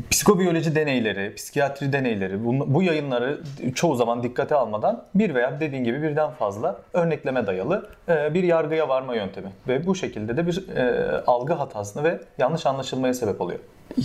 [0.09, 3.41] psikobiyoloji deneyleri, psikiyatri deneyleri bu, bu yayınları
[3.75, 8.89] çoğu zaman dikkate almadan bir veya dediğin gibi birden fazla örnekleme dayalı e, bir yargıya
[8.89, 13.59] varma yöntemi ve bu şekilde de bir e, algı hatasını ve yanlış anlaşılmaya sebep oluyor.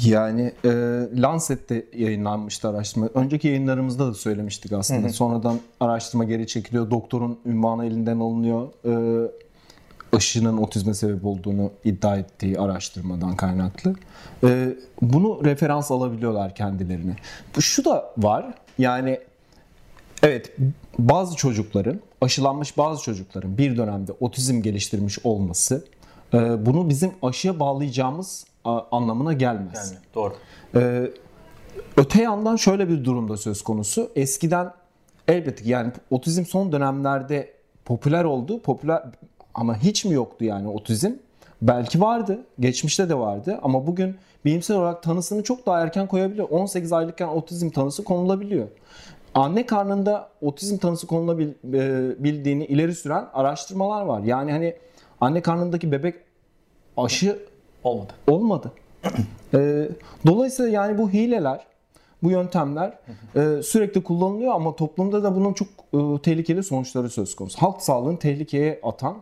[0.05, 0.69] Yani e,
[1.23, 3.09] Lancet'te yayınlanmıştı araştırma.
[3.15, 5.09] Önceki yayınlarımızda da söylemiştik aslında.
[5.09, 6.91] Sonradan araştırma geri çekiliyor.
[6.91, 8.69] Doktorun ünvanı elinden alınıyor.
[8.85, 8.93] E,
[10.16, 13.94] aşının otizme sebep olduğunu iddia ettiği araştırmadan kaynaklı.
[14.44, 14.68] E,
[15.02, 17.16] bunu referans alabiliyorlar kendilerine.
[17.59, 18.55] Şu da var.
[18.79, 19.20] Yani
[20.22, 20.57] evet
[20.98, 25.85] bazı çocukların aşılanmış bazı çocukların bir dönemde otizm geliştirmiş olması
[26.35, 29.92] e, bunu bizim aşıya bağlayacağımız a, anlamına gelmez.
[29.92, 30.35] Yani doğru.
[30.74, 31.11] Ee,
[31.96, 34.11] öte yandan şöyle bir durumda söz konusu.
[34.16, 34.72] Eskiden
[35.29, 37.52] elbette yani otizm son dönemlerde
[37.85, 38.62] popüler oldu.
[38.62, 39.02] Popüler
[39.57, 41.11] ama hiç mi yoktu yani otizm?
[41.62, 42.38] Belki vardı.
[42.61, 46.49] Geçmişte de vardı bir bugün bilimsel olarak tanısını çok daha erken koyabiliyor.
[46.51, 48.69] 18 aylıkken otizm tanısı konulabiliyor.
[49.35, 54.21] Anne karnında otizm tanısı konulabildiğini ileri süren araştırmalar var.
[54.21, 54.77] Yani hani
[55.21, 56.14] anne karnındaki bebek
[56.97, 57.38] aşı
[57.85, 58.12] Olmadı.
[58.27, 58.73] olmadı.
[59.55, 59.88] Ee,
[60.27, 61.66] dolayısıyla yani bu hileler,
[62.23, 62.99] bu yöntemler
[63.37, 67.62] e, sürekli kullanılıyor ama toplumda da bunun çok e, tehlikeli sonuçları söz konusu.
[67.62, 69.16] Halk sağlığını tehlikeye atan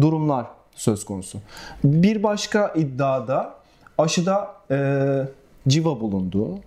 [0.00, 1.38] durumlar söz konusu.
[1.84, 3.54] Bir başka iddiada
[3.98, 4.78] aşıda e,
[5.68, 6.58] civa bulunduğu.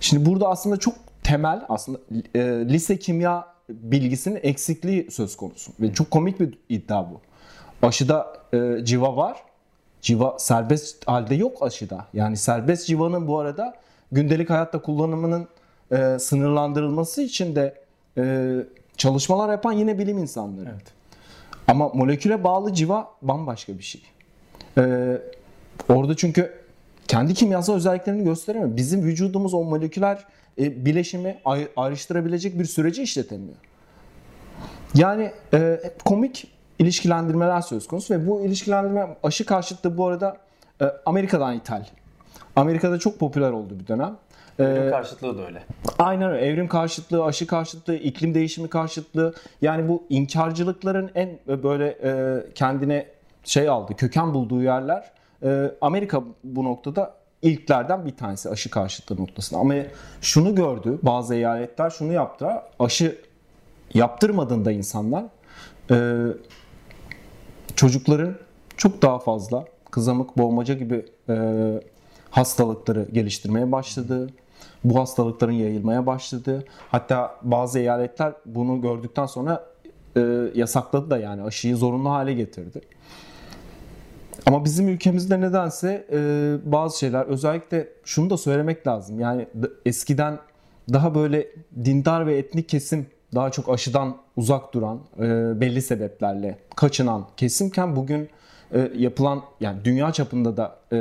[0.00, 1.98] Şimdi burada aslında çok temel aslında
[2.34, 7.20] e, lise kimya bilgisinin eksikliği söz konusu ve çok komik bir iddia bu.
[7.86, 9.36] Aşıda e, civa var.
[10.02, 12.06] Civa serbest halde yok aşıda.
[12.14, 13.74] Yani serbest civanın bu arada
[14.12, 15.48] gündelik hayatta kullanımının
[15.92, 17.74] e, sınırlandırılması için de
[18.18, 18.54] e,
[18.96, 20.68] çalışmalar yapan yine bilim insanları.
[20.72, 20.84] Evet.
[21.68, 24.02] Ama moleküle bağlı civa bambaşka bir şey.
[24.78, 25.18] Ee,
[25.88, 26.52] orada çünkü
[27.08, 28.76] kendi kimyasal özelliklerini gösteremiyor.
[28.76, 30.24] Bizim vücudumuz o moleküler
[30.58, 33.56] e, bileşimi ay- ayrıştırabilecek bir süreci işletemiyor.
[34.94, 40.36] Yani e, komik ilişkilendirmeler söz konusu ve bu ilişkilendirme aşı karşıtlığı bu arada
[40.80, 41.84] e, Amerika'dan ithal.
[42.56, 44.16] Amerika'da çok popüler oldu bir dönem.
[44.60, 45.62] E, Bilim karşıtlığı da öyle.
[45.98, 46.46] Aynen öyle.
[46.46, 49.34] Evrim karşıtlığı, aşı karşıtlığı, iklim değişimi karşıtlığı.
[49.62, 53.06] Yani bu inkarcılıkların en böyle e, kendine
[53.44, 55.10] şey aldı, köken bulduğu yerler.
[55.42, 59.60] E, Amerika bu noktada ilklerden bir tanesi aşı karşıtlığı noktasında.
[59.60, 59.74] Ama
[60.20, 62.48] şunu gördü, bazı eyaletler şunu yaptı.
[62.78, 63.18] Aşı
[63.94, 65.24] yaptırmadığında insanlar
[65.90, 65.96] e,
[67.76, 68.34] çocukların
[68.76, 71.04] çok daha fazla kızamık, boğmaca gibi
[72.30, 74.30] hastalıkları geliştirmeye başladı.
[74.84, 76.64] Bu hastalıkların yayılmaya başladı.
[76.90, 79.66] Hatta bazı eyaletler bunu gördükten sonra
[80.16, 80.20] e,
[80.54, 82.80] yasakladı da yani aşıyı zorunlu hale getirdi.
[84.46, 86.18] Ama bizim ülkemizde nedense e,
[86.72, 89.20] bazı şeyler özellikle şunu da söylemek lazım.
[89.20, 89.46] Yani
[89.86, 90.38] eskiden
[90.92, 91.48] daha böyle
[91.84, 95.20] dindar ve etnik kesim daha çok aşıdan uzak duran e,
[95.60, 98.28] belli sebeplerle kaçınan kesimken bugün
[98.72, 100.98] e, yapılan yani dünya çapında da e,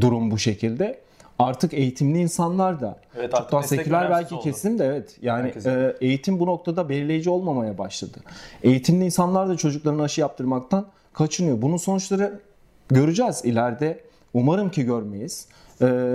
[0.00, 1.00] durum bu şekilde.
[1.38, 4.42] Artık eğitimli insanlar da Evet, çok daha seküler belki oldu.
[4.44, 5.16] kesim de evet.
[5.22, 8.18] Yani e, eğitim bu noktada belirleyici olmamaya başladı.
[8.62, 11.62] Eğitimli insanlar da çocuklarına aşı yaptırmaktan kaçınıyor.
[11.62, 12.40] Bunun sonuçları
[12.88, 14.00] göreceğiz ileride.
[14.34, 15.48] Umarım ki görmeyiz.
[15.82, 16.14] E,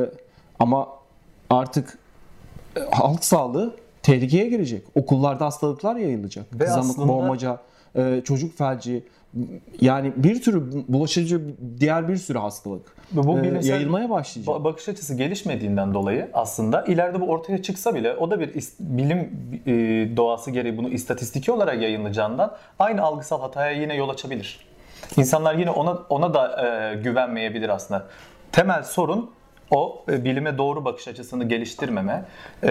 [0.59, 0.87] ama
[1.49, 1.97] artık
[2.77, 4.83] e, halk sağlığı tehlikeye girecek.
[4.95, 6.45] Okullarda hastalıklar yayılacak.
[6.53, 7.57] Ve Kızamık, aslında- boğmaca,
[8.23, 9.03] çocuk felci
[9.81, 11.41] yani bir tür bulaşıcı
[11.79, 14.55] diğer bir sürü hastalık bu e, yayılmaya başlayacak.
[14.55, 18.73] Ba- bakış açısı gelişmediğinden dolayı aslında ileride bu ortaya çıksa bile o da bir is-
[18.79, 19.19] bilim
[19.65, 19.71] e,
[20.17, 24.59] doğası gereği bunu istatistiki olarak yayınlayacağından aynı algısal hataya yine yol açabilir.
[25.17, 28.07] İnsanlar yine ona ona da e, güvenmeyebilir aslında.
[28.51, 29.31] Temel sorun
[29.71, 32.25] o e, bilime doğru bakış açısını geliştirmeme.
[32.63, 32.67] E,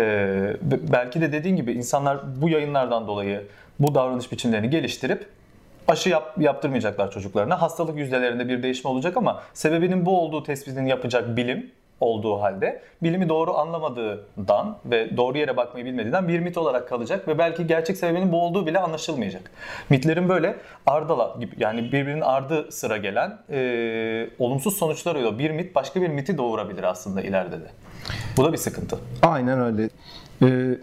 [0.62, 3.46] be- belki de dediğin gibi insanlar bu yayınlardan dolayı
[3.80, 5.26] bu davranış biçimlerini geliştirip
[5.88, 7.62] aşı yap, yaptırmayacaklar çocuklarına.
[7.62, 13.28] Hastalık yüzdelerinde bir değişme olacak ama sebebinin bu olduğu tespitini yapacak bilim olduğu halde bilimi
[13.28, 18.32] doğru anlamadığından ve doğru yere bakmayı bilmediğinden bir mit olarak kalacak ve belki gerçek sebebinin
[18.32, 19.50] bu olduğu bile anlaşılmayacak.
[19.90, 26.02] Mitlerin böyle ardala gibi yani birbirinin ardı sıra gelen e, olumsuz sonuçlarıyla bir mit başka
[26.02, 27.70] bir miti doğurabilir aslında ileride de.
[28.36, 28.98] Bu da bir sıkıntı.
[29.22, 29.88] Aynen öyle.
[30.42, 30.78] Ee,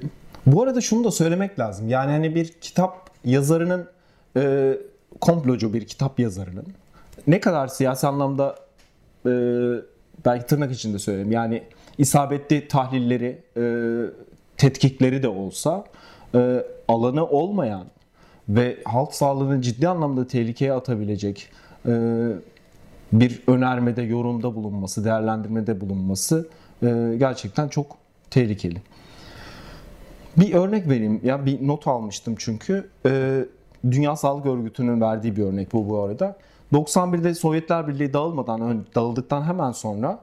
[0.47, 1.89] bu arada şunu da söylemek lazım.
[1.89, 3.87] Yani hani bir kitap yazarının
[4.37, 4.73] e,
[5.21, 6.65] komplocu bir kitap yazarının
[7.27, 8.55] ne kadar siyasi anlamda
[9.25, 9.31] e,
[10.25, 11.31] belki tırnak içinde söyleyeyim.
[11.31, 11.63] Yani
[11.97, 13.63] isabetli tahlilleri, e,
[14.57, 15.83] tetkikleri de olsa
[16.35, 17.85] e, alanı olmayan
[18.49, 21.49] ve halk sağlığını ciddi anlamda tehlikeye atabilecek
[21.85, 21.91] e,
[23.13, 26.47] bir önermede, yorumda bulunması, değerlendirmede bulunması
[26.83, 27.97] e, gerçekten çok
[28.29, 28.81] tehlikeli.
[30.37, 31.21] Bir örnek vereyim.
[31.23, 32.89] Ya bir not almıştım çünkü.
[33.05, 33.43] E,
[33.91, 36.37] Dünya Sağlık Örgütü'nün verdiği bir örnek bu bu arada.
[36.73, 40.19] 91'de Sovyetler Birliği dağılmadan dağıldıktan hemen sonra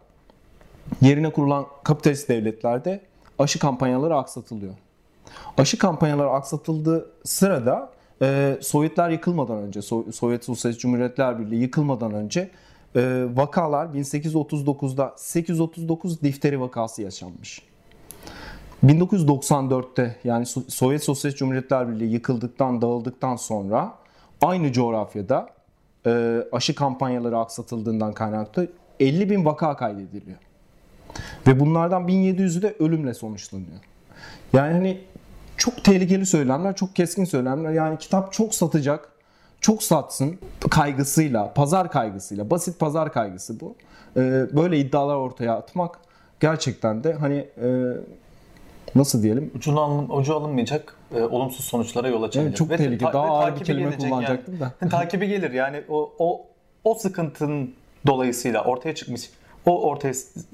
[1.01, 3.01] yerine kurulan kapitalist devletlerde
[3.39, 4.75] aşı kampanyaları aksatılıyor.
[5.59, 7.91] Aşı kampanyaları aksatıldığı sırada
[8.23, 12.51] e, Sovyetler yıkılmadan önce, So- Sovyet Sosyalist Cumhuriyetler Birliği yıkılmadan önce
[12.97, 17.63] e, vakalar 1839'da 839 difteri vakası yaşanmış.
[18.85, 23.95] 1994'te yani So- Sovyet Sosyalist Cumhuriyetler Birliği yıkıldıktan, dağıldıktan sonra
[24.43, 25.49] aynı coğrafyada
[26.07, 28.69] e, aşı kampanyaları aksatıldığından kaynaklı
[29.01, 30.39] 50 bin vaka kaydediliyor.
[31.47, 33.79] Ve bunlardan 1700'ü de ölümle sonuçlanıyor.
[34.53, 35.01] Yani hani
[35.57, 37.73] çok tehlikeli söylemler, çok keskin söylemler.
[37.73, 39.09] Yani kitap çok satacak,
[39.61, 40.39] çok satsın
[40.71, 43.77] kaygısıyla, pazar kaygısıyla, basit pazar kaygısı bu.
[44.17, 44.21] Ee,
[44.53, 45.99] böyle iddialar ortaya atmak
[46.41, 47.69] gerçekten de hani e,
[48.95, 49.51] nasıl diyelim?
[49.57, 52.49] Ucunu alın, ucu alınmayacak e, olumsuz sonuçlara yol açabilir.
[52.49, 52.99] Evet, çok Ve tehlikeli.
[52.99, 54.91] ta- Daha ve ağır bir kelime kullanacaktım yani.
[54.91, 56.47] takibi gelir yani o o
[56.85, 57.75] o sıkıntının
[58.07, 59.31] dolayısıyla ortaya çıkmış
[59.67, 60.13] o ortaya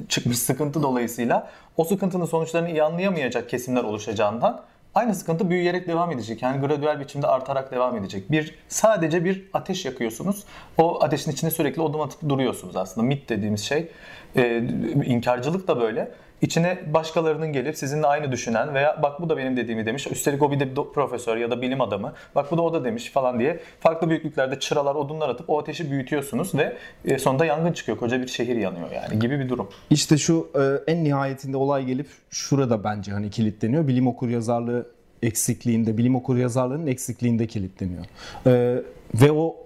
[0.09, 4.62] çıkmış sıkıntı dolayısıyla o sıkıntının sonuçlarını iyi anlayamayacak kesimler oluşacağından
[4.95, 6.43] aynı sıkıntı büyüyerek devam edecek.
[6.43, 8.31] Yani gradual biçimde artarak devam edecek.
[8.31, 10.45] Bir sadece bir ateş yakıyorsunuz.
[10.79, 13.07] O ateşin içine sürekli odum atıp duruyorsunuz aslında.
[13.07, 13.88] Mit dediğimiz şey
[14.37, 14.59] e,
[15.05, 16.11] inkarcılık da böyle.
[16.42, 20.07] İçine başkalarının gelip sizinle aynı düşünen veya bak bu da benim dediğimi demiş.
[20.07, 22.12] Üstelik o bir de profesör ya da bilim adamı.
[22.35, 25.91] Bak bu da o da demiş falan diye farklı büyüklüklerde çıralar, odunlar atıp o ateşi
[25.91, 27.99] büyütüyorsunuz ve e, sonunda yangın çıkıyor.
[27.99, 29.68] Koca bir şehir yanıyor yani gibi bir durum.
[29.91, 33.88] İşte şu e, en nihayetinde olay gelip şurada bence hani kilitleniyor.
[33.88, 34.86] Bilim okur yazarlığı
[35.22, 38.05] eksikliğinde, bilim okur yazarlığının eksikliğinde kilitleniyor.
[38.47, 38.82] E,
[39.14, 39.57] ve o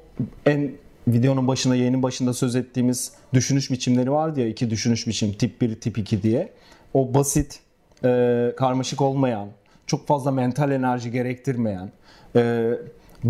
[0.47, 0.71] en
[1.09, 5.81] videonun başında, yayının başında söz ettiğimiz düşünüş biçimleri vardı ya iki düşünüş biçim tip 1,
[5.81, 6.53] tip 2 diye.
[6.95, 7.61] O basit,
[8.05, 9.49] e, karmaşık olmayan,
[9.87, 11.91] çok fazla mental enerji gerektirmeyen,
[12.37, 12.73] e,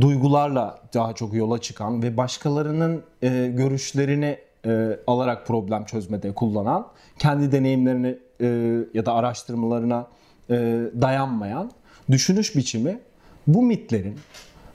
[0.00, 6.86] duygularla daha çok yola çıkan ve başkalarının e, görüşlerini e, alarak problem çözmede kullanan,
[7.18, 8.46] kendi deneyimlerini e,
[8.94, 10.06] ya da araştırmalarına
[10.50, 10.54] e,
[11.00, 11.70] dayanmayan
[12.10, 12.98] düşünüş biçimi
[13.46, 14.18] bu mitlerin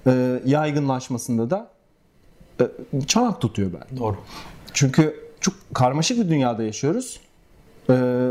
[0.08, 1.70] e, yaygınlaşmasında da
[3.08, 3.98] çanak tutuyor ben.
[3.98, 4.18] Doğru.
[4.74, 7.20] Çünkü çok karmaşık bir dünyada yaşıyoruz.
[7.90, 8.28] E,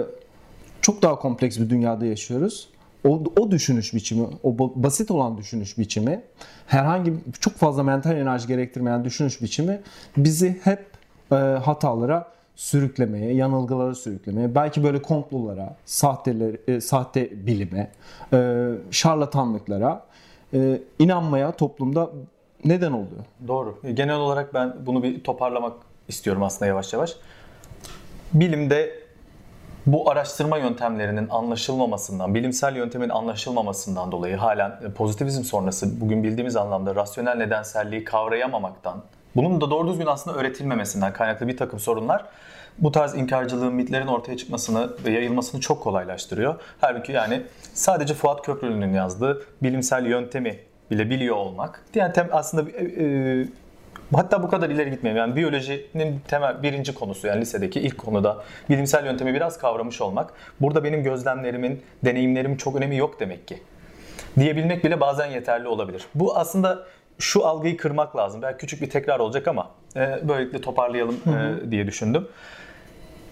[0.83, 2.69] çok daha kompleks bir dünyada yaşıyoruz.
[3.05, 6.23] O, o düşünüş biçimi, o ba- basit olan düşünüş biçimi,
[6.67, 9.81] herhangi çok fazla mental enerji gerektirmeyen düşünüş biçimi
[10.17, 10.87] bizi hep
[11.33, 17.91] e, hatalara sürüklemeye, yanılgılara sürüklemeye, belki böyle komplolara, sahteler, e, sahte bilime,
[18.33, 20.07] e, şarlatanlıklara
[20.55, 22.11] e, inanmaya toplumda
[22.65, 23.25] neden oluyor.
[23.49, 23.79] Doğru.
[23.95, 25.73] Genel olarak ben bunu bir toparlamak
[26.09, 27.17] istiyorum aslında yavaş yavaş.
[28.33, 29.09] Bilimde
[29.87, 36.95] bu araştırma yöntemlerinin anlaşılmamasından, bilimsel yöntemin anlaşılmamasından dolayı halen e, pozitivizm sonrası bugün bildiğimiz anlamda
[36.95, 39.03] rasyonel nedenselliği kavrayamamaktan,
[39.37, 42.25] bunun da doğru düzgün aslında öğretilmemesinden kaynaklı bir takım sorunlar
[42.79, 46.61] bu tarz inkarcılığın, mitlerin ortaya çıkmasını ve yayılmasını çok kolaylaştırıyor.
[46.81, 47.43] Halbuki yani
[47.75, 50.59] sadece Fuat Köprülü'nün yazdığı bilimsel yöntemi
[50.91, 51.85] bile biliyor olmak.
[51.95, 53.47] Yani tem, aslında e, e,
[54.15, 55.19] hatta bu kadar ileri gitmeyeyim.
[55.19, 60.33] Yani biyolojinin temel birinci konusu yani lisedeki ilk konuda bilimsel yöntemi biraz kavramış olmak.
[60.61, 63.63] Burada benim gözlemlerimin, deneyimlerimin çok önemi yok demek ki.
[64.39, 66.07] Diyebilmek bile bazen yeterli olabilir.
[66.15, 66.87] Bu aslında
[67.19, 68.43] şu algıyı kırmak lazım.
[68.43, 72.29] Belki küçük bir tekrar olacak ama e, böylelikle toparlayalım e, diye düşündüm.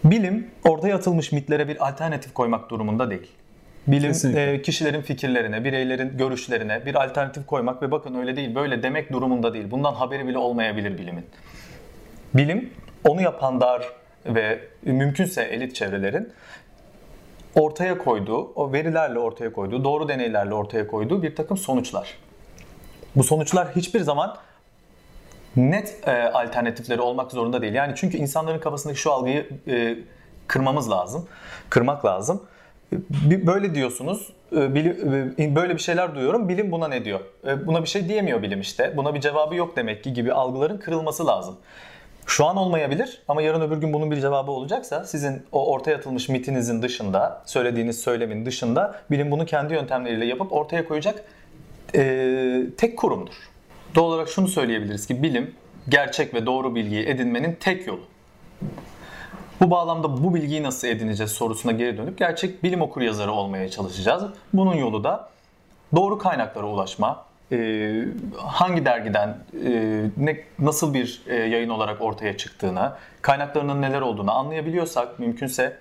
[0.05, 3.31] Bilim ortaya atılmış mitlere bir alternatif koymak durumunda değil.
[3.87, 4.53] Bilim Kesinlikle.
[4.53, 9.55] e, kişilerin fikirlerine, bireylerin görüşlerine bir alternatif koymak ve bakın öyle değil, böyle demek durumunda
[9.55, 9.71] değil.
[9.71, 11.27] Bundan haberi bile olmayabilir bilimin.
[12.35, 12.71] Bilim
[13.05, 13.93] onu yapan dar
[14.27, 16.33] ve mümkünse elit çevrelerin
[17.55, 22.15] ortaya koyduğu, o verilerle ortaya koyduğu, doğru deneylerle ortaya koyduğu bir takım sonuçlar.
[23.17, 24.37] Bu sonuçlar hiçbir zaman
[25.57, 27.75] net e, alternatifleri olmak zorunda değil.
[27.75, 29.99] Yani çünkü insanların kafasındaki şu algıyı e,
[30.47, 31.29] kırmamız lazım.
[31.71, 32.43] Kırmak lazım.
[33.47, 34.61] Böyle diyorsunuz, e,
[35.39, 37.21] e, böyle bir şeyler duyuyorum, bilim buna ne diyor?
[37.47, 38.97] E, Buna bir şey diyemiyor bilim işte.
[38.97, 41.57] Buna bir cevabı yok demek ki gibi algıların kırılması lazım.
[42.27, 46.29] Şu an olmayabilir ama yarın öbür gün bunun bir cevabı olacaksa sizin o ortaya atılmış
[46.29, 51.25] mitinizin dışında, söylediğiniz söylemin dışında bilim bunu kendi yöntemleriyle yapıp ortaya koyacak
[51.95, 53.35] e, tek kurumdur.
[53.95, 55.55] Doğal olarak şunu söyleyebiliriz ki bilim
[55.89, 58.03] gerçek ve doğru bilgiyi edinmenin tek yolu.
[59.61, 64.25] Bu bağlamda bu bilgiyi nasıl edineceğiz sorusuna geri dönüp gerçek bilim okuryazarı olmaya çalışacağız.
[64.53, 65.29] Bunun yolu da
[65.95, 68.05] doğru kaynaklara ulaşma, e,
[68.37, 72.93] hangi dergiden e, ne nasıl bir e, yayın olarak ortaya çıktığını,
[73.23, 75.77] kaynaklarının neler olduğunu anlayabiliyorsak mümkünse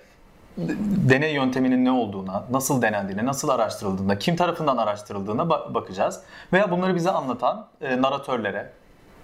[1.10, 6.22] deney yönteminin ne olduğuna, nasıl denendiğine, nasıl araştırıldığına, kim tarafından araştırıldığına ba- bakacağız.
[6.54, 8.72] Veya bunları bize anlatan e, naratörlere,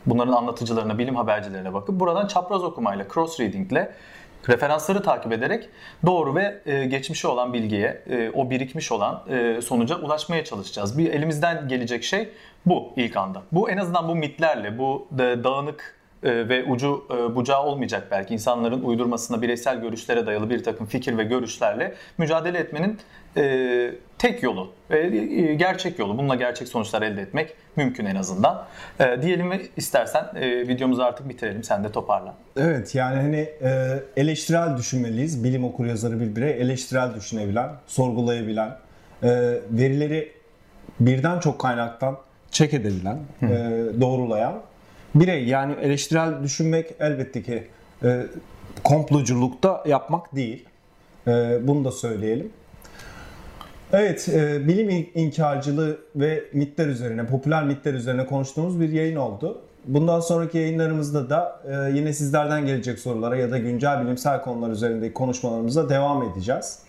[0.06, 3.94] bunların anlatıcılarına, bilim habercilerine bakıp buradan çapraz okumayla, cross readingle
[4.50, 5.70] referansları takip ederek
[6.06, 10.98] doğru ve e, geçmişi olan bilgiye, e, o birikmiş olan e, sonuca ulaşmaya çalışacağız.
[10.98, 12.30] Bir elimizden gelecek şey
[12.66, 13.42] bu ilk anda.
[13.52, 18.34] Bu en azından bu mitlerle, bu da- dağınık e, ve ucu e, bucağı olmayacak belki
[18.34, 23.00] insanların uydurmasına bireysel görüşlere dayalı bir takım fikir ve görüşlerle mücadele etmenin
[23.38, 26.18] e, tek yolu ve e, gerçek yolu.
[26.18, 28.66] Bununla gerçek sonuçlar elde etmek mümkün en azından.
[29.00, 31.64] E, diyelim ve istersen e, videomuzu artık bitirelim.
[31.64, 32.36] Sen de toparla.
[32.58, 35.44] Evet yani hani e, eleştirel düşünmeliyiz.
[35.44, 38.78] Bilim okur yazarı bir birey eleştirel düşünebilen, sorgulayabilen,
[39.24, 39.30] e,
[39.72, 40.32] verileri
[41.00, 42.18] birden çok kaynaktan
[42.52, 43.48] check edebilen, e,
[44.02, 44.62] doğrulayan
[45.16, 45.46] birey.
[45.46, 47.68] Yani eleştirel düşünmek elbette ki
[48.04, 48.26] e,
[48.84, 50.66] komploculukta yapmak değil.
[51.28, 52.52] E, bunu da söyleyelim.
[53.94, 59.62] Evet, e, bilim in- inkarcılığı ve mitler üzerine, popüler mitler üzerine konuştuğumuz bir yayın oldu.
[59.86, 65.14] Bundan sonraki yayınlarımızda da e, yine sizlerden gelecek sorulara ya da güncel bilimsel konular üzerindeki
[65.14, 66.80] konuşmalarımıza devam edeceğiz.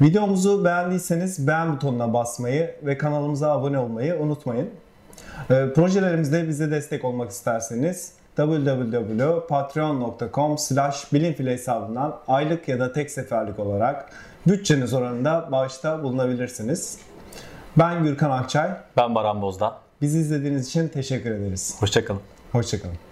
[0.00, 4.70] Videomuzu beğendiyseniz beğen butonuna basmayı ve kanalımıza abone olmayı unutmayın.
[5.50, 13.58] E, projelerimizde bize destek olmak isterseniz www.patreon.com slash bilimfile hesabından aylık ya da tek seferlik
[13.58, 14.10] olarak
[14.46, 16.98] bütçeniz oranında bağışta bulunabilirsiniz.
[17.78, 18.70] Ben Gürkan Akçay.
[18.96, 19.76] Ben Baran Bozda.
[20.00, 21.76] Bizi izlediğiniz için teşekkür ederiz.
[21.80, 22.20] Hoşçakalın.
[22.52, 23.07] Hoşçakalın.